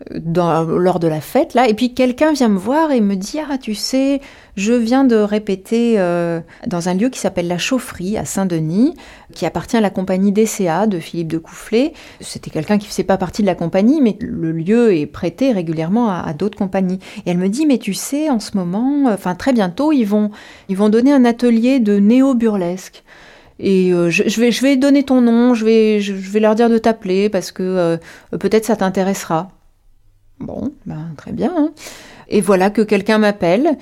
lors 0.10 1.00
de 1.00 1.08
la 1.08 1.22
fête 1.22 1.54
là. 1.54 1.68
Et 1.68 1.74
puis 1.74 1.94
quelqu'un 1.94 2.32
vient 2.32 2.50
me 2.50 2.58
voir 2.58 2.92
et 2.92 3.02
me 3.02 3.16
dit 3.16 3.40
ah 3.40 3.58
tu 3.58 3.76
sais 3.76 4.22
je 4.56 4.74
viens 4.74 5.04
de 5.04 5.16
répéter 5.16 5.96
euh, 5.98 6.40
dans 6.66 6.90
un 6.90 6.94
lieu 6.94 7.10
qui 7.10 7.20
s'appelle 7.20 7.48
la 7.48 7.58
chaufferie 7.58 8.18
à 8.18 8.26
Saint-Denis 8.26 8.96
qui 9.34 9.46
appartient 9.46 9.78
à 9.78 9.82
la 9.82 9.90
compagnie 9.90 10.32
DCA 10.32 10.88
de 10.88 11.00
Philippe 11.00 11.30
de 11.30 11.40
Coufflet 11.40 11.94
c'était 12.22 12.52
quelqu'un 12.52 12.78
qui 12.78 12.88
faisait 12.88 13.04
pas 13.04 13.18
partie 13.18 13.42
de 13.42 13.48
la 13.48 13.56
compagnie 13.56 14.02
mais 14.02 14.18
le 14.22 14.52
lieu 14.52 14.96
est 14.96 15.08
prêté 15.08 15.52
régulièrement 15.52 16.10
à, 16.10 16.34
d'autres 16.34 16.58
compagnies. 16.58 17.00
Et 17.26 17.32
elle 17.32 17.38
me 17.38 17.50
dit 17.50 17.66
mais 17.66 17.80
tu 17.80 17.94
sais 17.94 18.30
en 18.30 18.40
ce 18.40 18.56
moment 18.56 19.06
enfin 19.08 19.34
très 19.34 19.54
bientôt 19.54 19.92
ils 19.92 20.06
vont 20.06 20.30
ils 20.70 20.78
vont 20.78 20.90
donner 20.90 21.12
un 21.12 21.26
atelier 21.26 21.80
de 21.80 21.98
néo 21.98 22.36
burlesque 22.36 23.04
et 23.60 23.92
euh, 23.92 24.10
je, 24.12 24.40
vais, 24.40 24.52
je 24.52 24.62
vais 24.62 24.78
donner 24.78 25.04
ton 25.04 25.22
nom, 25.22 25.56
je 25.56 25.66
vais, 25.66 26.00
je, 26.00 26.14
vais 26.14 26.40
leur 26.40 26.54
dire 26.54 26.70
de 26.70 26.78
t'appeler 26.78 27.28
parce 27.30 27.52
que 27.52 27.64
euh, 27.64 27.98
peut-être 28.38 28.66
ça 28.66 28.76
t'intéressera. 28.76 29.50
Bon, 30.40 30.72
ben, 30.86 31.14
très 31.18 31.32
bien. 31.32 31.54
Hein. 31.56 31.72
Et 32.30 32.42
voilà 32.42 32.70
que 32.70 32.82
quelqu'un 32.82 33.18
m'appelle 33.18 33.78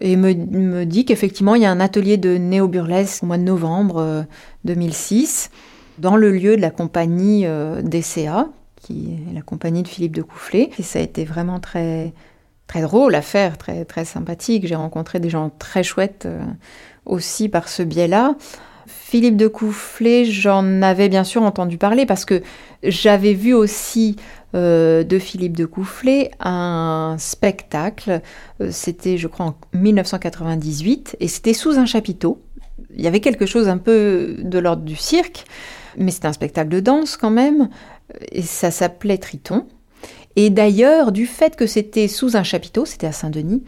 et 0.00 0.16
me, 0.16 0.32
me 0.34 0.84
dit 0.84 1.04
qu'effectivement, 1.04 1.54
il 1.54 1.62
y 1.62 1.66
a 1.66 1.70
un 1.70 1.80
atelier 1.80 2.16
de 2.16 2.36
néo-burlesque 2.36 3.22
au 3.22 3.26
mois 3.26 3.38
de 3.38 3.42
novembre 3.42 4.24
2006 4.64 5.50
euh, 5.52 5.56
dans 5.98 6.16
le 6.16 6.32
lieu 6.32 6.56
de 6.56 6.62
la 6.62 6.70
compagnie 6.70 7.46
euh, 7.46 7.82
DCA, 7.82 8.48
qui 8.76 9.18
est 9.30 9.34
la 9.34 9.42
compagnie 9.42 9.82
de 9.82 9.88
Philippe 9.88 10.16
de 10.16 10.22
Coufflet. 10.22 10.70
Et 10.78 10.82
ça 10.82 10.98
a 10.98 11.02
été 11.02 11.24
vraiment 11.24 11.60
très, 11.60 12.14
très 12.66 12.80
drôle 12.80 13.14
à 13.14 13.22
faire, 13.22 13.58
très, 13.58 13.84
très 13.84 14.04
sympathique. 14.04 14.66
J'ai 14.66 14.74
rencontré 14.74 15.20
des 15.20 15.28
gens 15.28 15.50
très 15.58 15.82
chouettes 15.82 16.24
euh, 16.26 16.40
aussi 17.04 17.48
par 17.48 17.68
ce 17.68 17.82
biais-là. 17.82 18.34
Philippe 18.86 19.36
de 19.36 19.46
Coufflet, 19.46 20.24
j'en 20.24 20.80
avais 20.80 21.08
bien 21.08 21.24
sûr 21.24 21.42
entendu 21.42 21.76
parler 21.76 22.06
parce 22.06 22.24
que 22.24 22.42
j'avais 22.82 23.34
vu 23.34 23.52
aussi 23.52 24.16
euh, 24.54 25.02
de 25.04 25.18
Philippe 25.18 25.56
de 25.56 25.64
Coufflet 25.64 26.30
un 26.40 27.16
spectacle. 27.18 28.20
Euh, 28.60 28.68
c'était, 28.70 29.16
je 29.16 29.28
crois, 29.28 29.46
en 29.46 29.54
1998 29.72 31.16
et 31.20 31.28
c'était 31.28 31.54
sous 31.54 31.78
un 31.78 31.86
chapiteau. 31.86 32.42
Il 32.94 33.00
y 33.00 33.06
avait 33.06 33.20
quelque 33.20 33.46
chose 33.46 33.68
un 33.68 33.78
peu 33.78 34.36
de 34.38 34.58
l'ordre 34.58 34.82
du 34.82 34.96
cirque, 34.96 35.44
mais 35.96 36.10
c'était 36.10 36.28
un 36.28 36.32
spectacle 36.32 36.68
de 36.68 36.80
danse 36.80 37.16
quand 37.16 37.30
même. 37.30 37.70
Et 38.30 38.42
ça 38.42 38.70
s'appelait 38.70 39.18
Triton. 39.18 39.66
Et 40.36 40.50
d'ailleurs, 40.50 41.12
du 41.12 41.26
fait 41.26 41.56
que 41.56 41.66
c'était 41.66 42.08
sous 42.08 42.36
un 42.36 42.42
chapiteau, 42.42 42.84
c'était 42.84 43.06
à 43.06 43.12
Saint-Denis, 43.12 43.62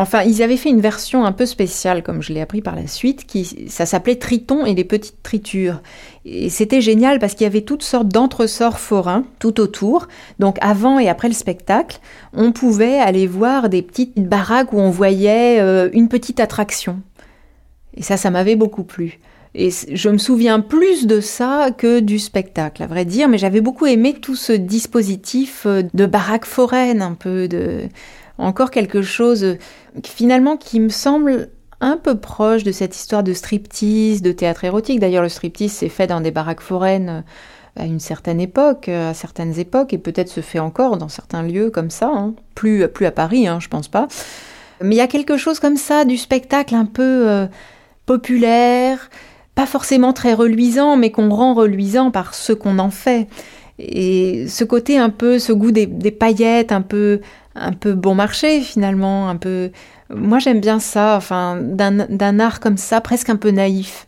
Enfin, 0.00 0.22
ils 0.22 0.44
avaient 0.44 0.56
fait 0.56 0.70
une 0.70 0.80
version 0.80 1.24
un 1.24 1.32
peu 1.32 1.44
spéciale, 1.44 2.04
comme 2.04 2.22
je 2.22 2.32
l'ai 2.32 2.40
appris 2.40 2.62
par 2.62 2.76
la 2.76 2.86
suite, 2.86 3.26
qui 3.26 3.66
ça 3.68 3.84
s'appelait 3.84 4.14
Triton 4.14 4.64
et 4.64 4.72
les 4.72 4.84
petites 4.84 5.24
tritures. 5.24 5.82
Et 6.24 6.50
c'était 6.50 6.80
génial 6.80 7.18
parce 7.18 7.34
qu'il 7.34 7.42
y 7.42 7.48
avait 7.48 7.62
toutes 7.62 7.82
sortes 7.82 8.06
d'entresorts 8.06 8.78
forains 8.78 9.24
tout 9.40 9.58
autour. 9.58 10.06
Donc 10.38 10.56
avant 10.60 11.00
et 11.00 11.08
après 11.08 11.26
le 11.26 11.34
spectacle, 11.34 11.98
on 12.32 12.52
pouvait 12.52 13.00
aller 13.00 13.26
voir 13.26 13.68
des 13.68 13.82
petites 13.82 14.14
baraques 14.22 14.72
où 14.72 14.78
on 14.78 14.90
voyait 14.90 15.58
euh, 15.58 15.88
une 15.92 16.08
petite 16.08 16.38
attraction. 16.38 17.00
Et 17.96 18.02
ça, 18.02 18.16
ça 18.16 18.30
m'avait 18.30 18.54
beaucoup 18.54 18.84
plu. 18.84 19.18
Et 19.56 19.70
je 19.70 20.08
me 20.10 20.18
souviens 20.18 20.60
plus 20.60 21.08
de 21.08 21.20
ça 21.20 21.70
que 21.76 21.98
du 21.98 22.20
spectacle, 22.20 22.84
à 22.84 22.86
vrai 22.86 23.04
dire, 23.04 23.28
mais 23.28 23.38
j'avais 23.38 23.60
beaucoup 23.60 23.86
aimé 23.86 24.14
tout 24.14 24.36
ce 24.36 24.52
dispositif 24.52 25.64
euh, 25.66 25.82
de 25.92 26.06
baraque 26.06 26.44
foraine, 26.44 27.02
un 27.02 27.14
peu 27.14 27.48
de 27.48 27.88
encore 28.38 28.70
quelque 28.70 29.02
chose 29.02 29.56
finalement 30.04 30.56
qui 30.56 30.80
me 30.80 30.88
semble 30.88 31.50
un 31.80 31.96
peu 31.96 32.16
proche 32.16 32.64
de 32.64 32.72
cette 32.72 32.96
histoire 32.96 33.22
de 33.22 33.32
striptease, 33.32 34.22
de 34.22 34.32
théâtre 34.32 34.64
érotique. 34.64 35.00
D'ailleurs, 35.00 35.22
le 35.22 35.28
striptease 35.28 35.72
s'est 35.72 35.88
fait 35.88 36.06
dans 36.06 36.20
des 36.20 36.30
baraques 36.30 36.60
foraines 36.60 37.08
euh, 37.78 37.82
à 37.82 37.86
une 37.86 38.00
certaine 38.00 38.40
époque, 38.40 38.88
euh, 38.88 39.10
à 39.10 39.14
certaines 39.14 39.58
époques, 39.58 39.92
et 39.92 39.98
peut-être 39.98 40.28
se 40.28 40.40
fait 40.40 40.58
encore 40.58 40.96
dans 40.96 41.08
certains 41.08 41.42
lieux 41.42 41.70
comme 41.70 41.90
ça. 41.90 42.10
Hein. 42.12 42.34
Plus, 42.54 42.88
plus 42.88 43.06
à 43.06 43.12
Paris, 43.12 43.46
hein, 43.46 43.58
je 43.60 43.68
pense 43.68 43.88
pas. 43.88 44.08
Mais 44.80 44.96
il 44.96 44.98
y 44.98 45.02
a 45.02 45.06
quelque 45.06 45.36
chose 45.36 45.60
comme 45.60 45.76
ça 45.76 46.04
du 46.04 46.16
spectacle 46.16 46.74
un 46.74 46.86
peu 46.86 47.28
euh, 47.28 47.46
populaire, 48.06 49.10
pas 49.54 49.66
forcément 49.66 50.12
très 50.12 50.34
reluisant, 50.34 50.96
mais 50.96 51.10
qu'on 51.10 51.30
rend 51.30 51.54
reluisant 51.54 52.10
par 52.10 52.34
ce 52.34 52.52
qu'on 52.52 52.78
en 52.78 52.90
fait. 52.90 53.28
Et 53.78 54.46
ce 54.48 54.64
côté 54.64 54.98
un 54.98 55.10
peu, 55.10 55.38
ce 55.38 55.52
goût 55.52 55.70
des 55.70 55.86
paillettes, 56.10 56.72
un 56.72 56.82
peu, 56.82 57.20
un 57.60 57.72
peu 57.72 57.94
bon 57.94 58.14
marché 58.14 58.60
finalement, 58.60 59.28
un 59.28 59.36
peu. 59.36 59.70
Moi 60.10 60.38
j'aime 60.38 60.60
bien 60.60 60.80
ça, 60.80 61.16
enfin 61.16 61.56
d'un 61.60 62.40
art 62.40 62.60
comme 62.60 62.76
ça, 62.76 63.00
presque 63.00 63.30
un 63.30 63.36
peu 63.36 63.50
naïf. 63.50 64.06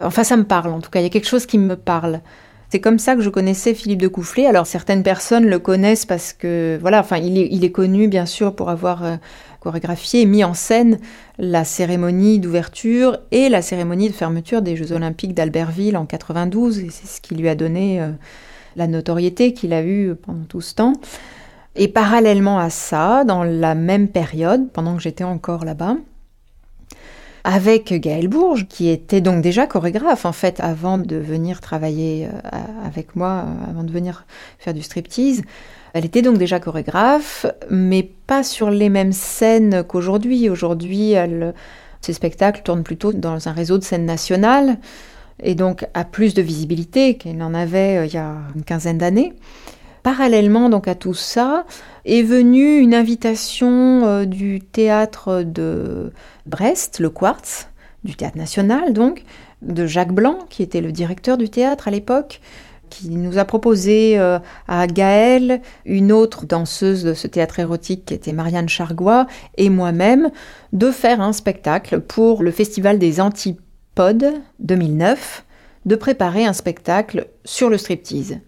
Enfin 0.00 0.24
ça 0.24 0.36
me 0.36 0.44
parle 0.44 0.72
en 0.72 0.80
tout 0.80 0.90
cas, 0.90 1.00
il 1.00 1.04
y 1.04 1.06
a 1.06 1.10
quelque 1.10 1.28
chose 1.28 1.46
qui 1.46 1.58
me 1.58 1.76
parle. 1.76 2.20
C'est 2.70 2.80
comme 2.80 2.98
ça 2.98 3.16
que 3.16 3.22
je 3.22 3.30
connaissais 3.30 3.72
Philippe 3.72 4.02
de 4.02 4.08
Coufflet. 4.08 4.44
Alors 4.44 4.66
certaines 4.66 5.02
personnes 5.02 5.46
le 5.46 5.58
connaissent 5.58 6.04
parce 6.04 6.34
que 6.34 6.78
voilà, 6.80 7.00
enfin 7.00 7.16
il 7.16 7.38
est, 7.38 7.48
il 7.50 7.64
est 7.64 7.70
connu 7.70 8.08
bien 8.08 8.26
sûr 8.26 8.54
pour 8.54 8.68
avoir 8.68 9.04
euh, 9.04 9.16
chorégraphié 9.60 10.20
et 10.20 10.26
mis 10.26 10.44
en 10.44 10.52
scène 10.52 10.98
la 11.38 11.64
cérémonie 11.64 12.38
d'ouverture 12.38 13.18
et 13.30 13.48
la 13.48 13.62
cérémonie 13.62 14.08
de 14.08 14.14
fermeture 14.14 14.60
des 14.60 14.76
Jeux 14.76 14.92
Olympiques 14.92 15.32
d'Albertville 15.32 15.96
en 15.96 16.04
92 16.04 16.80
et 16.80 16.90
c'est 16.90 17.06
ce 17.06 17.20
qui 17.22 17.34
lui 17.36 17.48
a 17.48 17.54
donné 17.54 18.02
euh, 18.02 18.10
la 18.76 18.86
notoriété 18.86 19.54
qu'il 19.54 19.72
a 19.72 19.82
eue 19.82 20.14
pendant 20.14 20.44
tout 20.44 20.60
ce 20.60 20.74
temps. 20.74 20.92
Et 21.78 21.86
parallèlement 21.86 22.58
à 22.58 22.70
ça, 22.70 23.22
dans 23.24 23.44
la 23.44 23.76
même 23.76 24.08
période, 24.08 24.68
pendant 24.72 24.96
que 24.96 25.02
j'étais 25.02 25.22
encore 25.22 25.64
là-bas, 25.64 25.96
avec 27.44 27.92
Gaëlle 27.92 28.26
Bourges, 28.26 28.66
qui 28.68 28.88
était 28.88 29.20
donc 29.20 29.42
déjà 29.42 29.68
chorégraphe 29.68 30.26
en 30.26 30.32
fait 30.32 30.58
avant 30.58 30.98
de 30.98 31.16
venir 31.16 31.60
travailler 31.60 32.26
euh, 32.26 32.58
avec 32.84 33.14
moi, 33.14 33.44
euh, 33.46 33.70
avant 33.70 33.84
de 33.84 33.92
venir 33.92 34.26
faire 34.58 34.74
du 34.74 34.82
striptease. 34.82 35.42
Elle 35.94 36.04
était 36.04 36.20
donc 36.20 36.36
déjà 36.36 36.58
chorégraphe, 36.58 37.46
mais 37.70 38.02
pas 38.02 38.42
sur 38.42 38.70
les 38.70 38.88
mêmes 38.88 39.12
scènes 39.12 39.84
qu'aujourd'hui. 39.84 40.50
Aujourd'hui, 40.50 41.14
ses 42.00 42.12
spectacles 42.12 42.62
tournent 42.62 42.82
plutôt 42.82 43.12
dans 43.12 43.48
un 43.48 43.52
réseau 43.52 43.78
de 43.78 43.84
scènes 43.84 44.04
nationales 44.04 44.78
et 45.42 45.54
donc 45.54 45.86
a 45.94 46.04
plus 46.04 46.34
de 46.34 46.42
visibilité 46.42 47.16
qu'elle 47.16 47.36
n'en 47.36 47.54
avait 47.54 47.98
euh, 47.98 48.06
il 48.06 48.14
y 48.14 48.18
a 48.18 48.34
une 48.54 48.64
quinzaine 48.64 48.98
d'années. 48.98 49.32
Parallèlement 50.08 50.70
donc 50.70 50.88
à 50.88 50.94
tout 50.94 51.12
ça 51.12 51.66
est 52.06 52.22
venue 52.22 52.78
une 52.78 52.94
invitation 52.94 54.06
euh, 54.06 54.24
du 54.24 54.62
théâtre 54.62 55.42
de 55.42 56.12
Brest, 56.46 56.98
le 56.98 57.10
Quartz, 57.10 57.68
du 58.04 58.14
théâtre 58.14 58.38
national 58.38 58.94
donc, 58.94 59.24
de 59.60 59.86
Jacques 59.86 60.14
Blanc 60.14 60.38
qui 60.48 60.62
était 60.62 60.80
le 60.80 60.92
directeur 60.92 61.36
du 61.36 61.50
théâtre 61.50 61.88
à 61.88 61.90
l'époque, 61.90 62.40
qui 62.88 63.10
nous 63.10 63.36
a 63.36 63.44
proposé 63.44 64.18
euh, 64.18 64.38
à 64.66 64.86
Gaëlle, 64.86 65.60
une 65.84 66.10
autre 66.10 66.46
danseuse 66.46 67.04
de 67.04 67.12
ce 67.12 67.26
théâtre 67.26 67.58
érotique 67.58 68.06
qui 68.06 68.14
était 68.14 68.32
Marianne 68.32 68.70
Chargois, 68.70 69.26
et 69.58 69.68
moi-même, 69.68 70.30
de 70.72 70.90
faire 70.90 71.20
un 71.20 71.34
spectacle 71.34 72.00
pour 72.00 72.42
le 72.42 72.50
Festival 72.50 72.98
des 72.98 73.20
Antipodes 73.20 74.32
2009, 74.60 75.44
de 75.84 75.96
préparer 75.96 76.46
un 76.46 76.54
spectacle 76.54 77.26
sur 77.44 77.68
le 77.68 77.76
striptease 77.76 78.38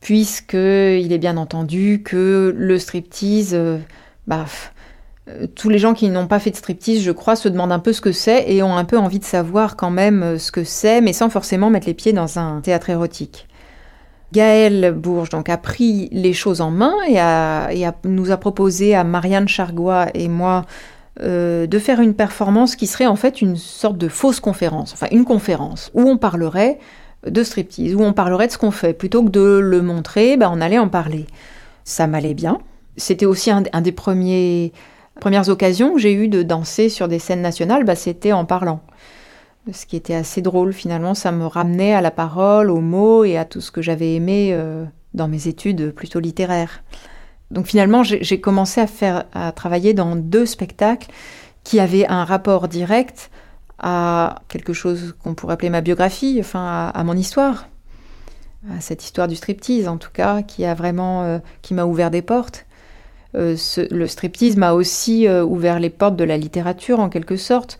puisqu'il 0.00 1.12
est 1.12 1.18
bien 1.18 1.36
entendu 1.36 2.02
que 2.02 2.54
le 2.56 2.78
striptease, 2.78 3.50
euh, 3.52 3.78
bah, 4.26 4.46
euh, 5.28 5.46
tous 5.54 5.68
les 5.68 5.78
gens 5.78 5.94
qui 5.94 6.08
n'ont 6.08 6.26
pas 6.26 6.38
fait 6.38 6.50
de 6.50 6.56
striptease, 6.56 7.02
je 7.02 7.12
crois, 7.12 7.36
se 7.36 7.48
demandent 7.48 7.72
un 7.72 7.78
peu 7.78 7.92
ce 7.92 8.00
que 8.00 8.12
c'est 8.12 8.50
et 8.50 8.62
ont 8.62 8.76
un 8.76 8.84
peu 8.84 8.98
envie 8.98 9.18
de 9.18 9.24
savoir 9.24 9.76
quand 9.76 9.90
même 9.90 10.22
euh, 10.22 10.38
ce 10.38 10.52
que 10.52 10.64
c'est, 10.64 11.00
mais 11.00 11.12
sans 11.12 11.28
forcément 11.28 11.70
mettre 11.70 11.86
les 11.86 11.94
pieds 11.94 12.12
dans 12.12 12.38
un 12.38 12.60
théâtre 12.60 12.90
érotique. 12.90 13.46
Gaëlle 14.32 14.92
Bourges 14.92 15.30
donc 15.30 15.48
a 15.48 15.58
pris 15.58 16.08
les 16.12 16.32
choses 16.32 16.60
en 16.60 16.70
main 16.70 16.94
et, 17.08 17.84
nous 18.04 18.30
a 18.30 18.36
proposé 18.36 18.94
à 18.94 19.02
Marianne 19.02 19.48
Chargois 19.48 20.06
et 20.14 20.28
moi 20.28 20.66
de 21.20 21.78
faire 21.80 22.00
une 22.00 22.14
performance 22.14 22.76
qui 22.76 22.86
serait 22.86 23.08
en 23.08 23.16
fait 23.16 23.42
une 23.42 23.56
sorte 23.56 23.98
de 23.98 24.06
fausse 24.06 24.38
conférence, 24.38 24.92
enfin 24.92 25.08
une 25.10 25.24
conférence 25.24 25.90
où 25.94 26.02
on 26.02 26.16
parlerait 26.16 26.78
de 27.26 27.42
striptease, 27.42 27.94
où 27.94 28.02
on 28.02 28.12
parlerait 28.12 28.46
de 28.46 28.52
ce 28.52 28.58
qu'on 28.58 28.70
fait. 28.70 28.94
Plutôt 28.94 29.22
que 29.22 29.30
de 29.30 29.58
le 29.58 29.82
montrer, 29.82 30.36
bah, 30.36 30.50
on 30.52 30.60
allait 30.60 30.78
en 30.78 30.88
parler. 30.88 31.26
Ça 31.84 32.06
m'allait 32.06 32.34
bien. 32.34 32.58
C'était 32.96 33.26
aussi 33.26 33.50
un, 33.50 33.62
des 33.62 33.92
premiers 33.92 34.72
premières 35.20 35.48
occasions 35.48 35.94
que 35.94 36.00
j'ai 36.00 36.14
eues 36.14 36.28
de 36.28 36.42
danser 36.42 36.88
sur 36.88 37.06
des 37.06 37.18
scènes 37.18 37.42
nationales, 37.42 37.84
bah, 37.84 37.94
c'était 37.94 38.32
en 38.32 38.44
parlant. 38.44 38.80
Ce 39.72 39.84
qui 39.84 39.96
était 39.96 40.14
assez 40.14 40.40
drôle 40.40 40.72
finalement, 40.72 41.14
ça 41.14 41.30
me 41.32 41.46
ramenait 41.46 41.92
à 41.92 42.00
la 42.00 42.10
parole, 42.10 42.70
aux 42.70 42.80
mots 42.80 43.24
et 43.24 43.36
à 43.36 43.44
tout 43.44 43.60
ce 43.60 43.70
que 43.70 43.82
j'avais 43.82 44.14
aimé 44.14 44.50
euh, 44.52 44.84
dans 45.12 45.28
mes 45.28 45.46
études 45.46 45.92
plutôt 45.92 46.20
littéraires. 46.20 46.82
Donc 47.50 47.66
finalement, 47.66 48.02
j'ai 48.02 48.40
commencé 48.40 48.80
à 48.80 48.86
faire, 48.86 49.24
à 49.34 49.52
travailler 49.52 49.92
dans 49.92 50.16
deux 50.16 50.46
spectacles 50.46 51.10
qui 51.64 51.80
avaient 51.80 52.06
un 52.06 52.24
rapport 52.24 52.68
direct 52.68 53.30
à 53.80 54.42
quelque 54.48 54.72
chose 54.72 55.14
qu'on 55.22 55.34
pourrait 55.34 55.54
appeler 55.54 55.70
ma 55.70 55.80
biographie, 55.80 56.36
enfin 56.38 56.90
à, 56.94 57.04
mon 57.04 57.16
histoire, 57.16 57.68
à 58.70 58.80
cette 58.80 59.02
histoire 59.02 59.26
du 59.26 59.36
striptease 59.36 59.88
en 59.88 59.96
tout 59.96 60.10
cas, 60.12 60.42
qui 60.42 60.64
a 60.64 60.74
vraiment, 60.74 61.22
euh, 61.24 61.38
qui 61.62 61.74
m'a 61.74 61.84
ouvert 61.84 62.10
des 62.10 62.22
portes. 62.22 62.66
Euh, 63.34 63.56
le 63.90 64.06
striptease 64.06 64.56
m'a 64.56 64.72
aussi 64.72 65.26
euh, 65.26 65.44
ouvert 65.44 65.80
les 65.80 65.88
portes 65.88 66.16
de 66.16 66.24
la 66.24 66.36
littérature 66.36 67.00
en 67.00 67.08
quelque 67.08 67.36
sorte, 67.36 67.78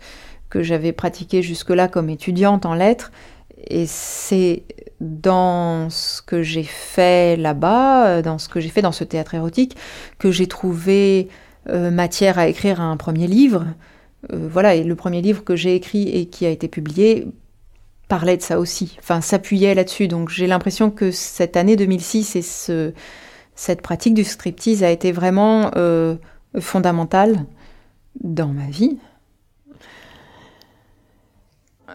que 0.49 0.63
j'avais 0.63 0.91
pratiqué 0.91 1.41
jusque-là 1.43 1.87
comme 1.87 2.09
étudiante 2.09 2.65
en 2.65 2.73
lettres. 2.73 3.11
Et 3.67 3.85
c'est 3.85 4.63
dans 4.99 5.89
ce 5.91 6.21
que 6.21 6.41
j'ai 6.41 6.63
fait 6.63 7.37
là-bas, 7.37 8.23
dans 8.23 8.39
ce 8.39 8.49
que 8.49 8.59
j'ai 8.59 8.69
fait 8.69 8.81
dans 8.81 8.91
ce 8.91 9.03
théâtre 9.03 9.35
érotique, 9.35 9.77
que 10.17 10.31
j'ai 10.31 10.47
trouvé 10.47 11.29
matière 11.69 12.39
à 12.39 12.47
écrire 12.47 12.81
un 12.81 12.97
premier 12.97 13.27
livre. 13.27 13.67
Euh, 14.31 14.47
voilà, 14.49 14.75
et 14.75 14.83
le 14.83 14.95
premier 14.95 15.21
livre 15.21 15.43
que 15.43 15.55
j'ai 15.55 15.75
écrit 15.75 16.09
et 16.09 16.27
qui 16.27 16.45
a 16.45 16.49
été 16.49 16.67
publié 16.67 17.27
parlait 18.07 18.37
de 18.37 18.41
ça 18.41 18.59
aussi, 18.59 18.97
enfin 18.99 19.21
s'appuyait 19.21 19.73
là-dessus. 19.73 20.07
Donc 20.07 20.29
j'ai 20.29 20.47
l'impression 20.47 20.91
que 20.91 21.11
cette 21.11 21.55
année 21.55 21.75
2006 21.75 22.35
et 22.35 22.41
ce, 22.41 22.93
cette 23.55 23.81
pratique 23.81 24.13
du 24.13 24.23
striptease 24.23 24.83
a 24.83 24.91
été 24.91 25.11
vraiment 25.11 25.71
euh, 25.75 26.15
fondamentale 26.59 27.45
dans 28.19 28.49
ma 28.49 28.67
vie. 28.67 28.99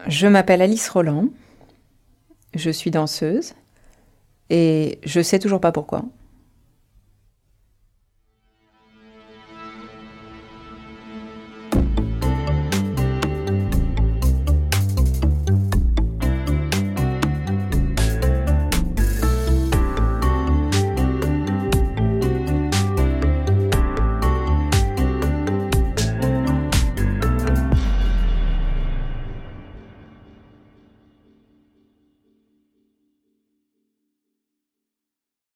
Je 0.08 0.26
m'appelle 0.26 0.62
Alice 0.62 0.88
Roland, 0.88 1.28
je 2.54 2.70
suis 2.70 2.90
danseuse 2.90 3.54
et 4.48 4.98
je 5.04 5.20
sais 5.20 5.38
toujours 5.38 5.60
pas 5.60 5.72
pourquoi. 5.72 6.04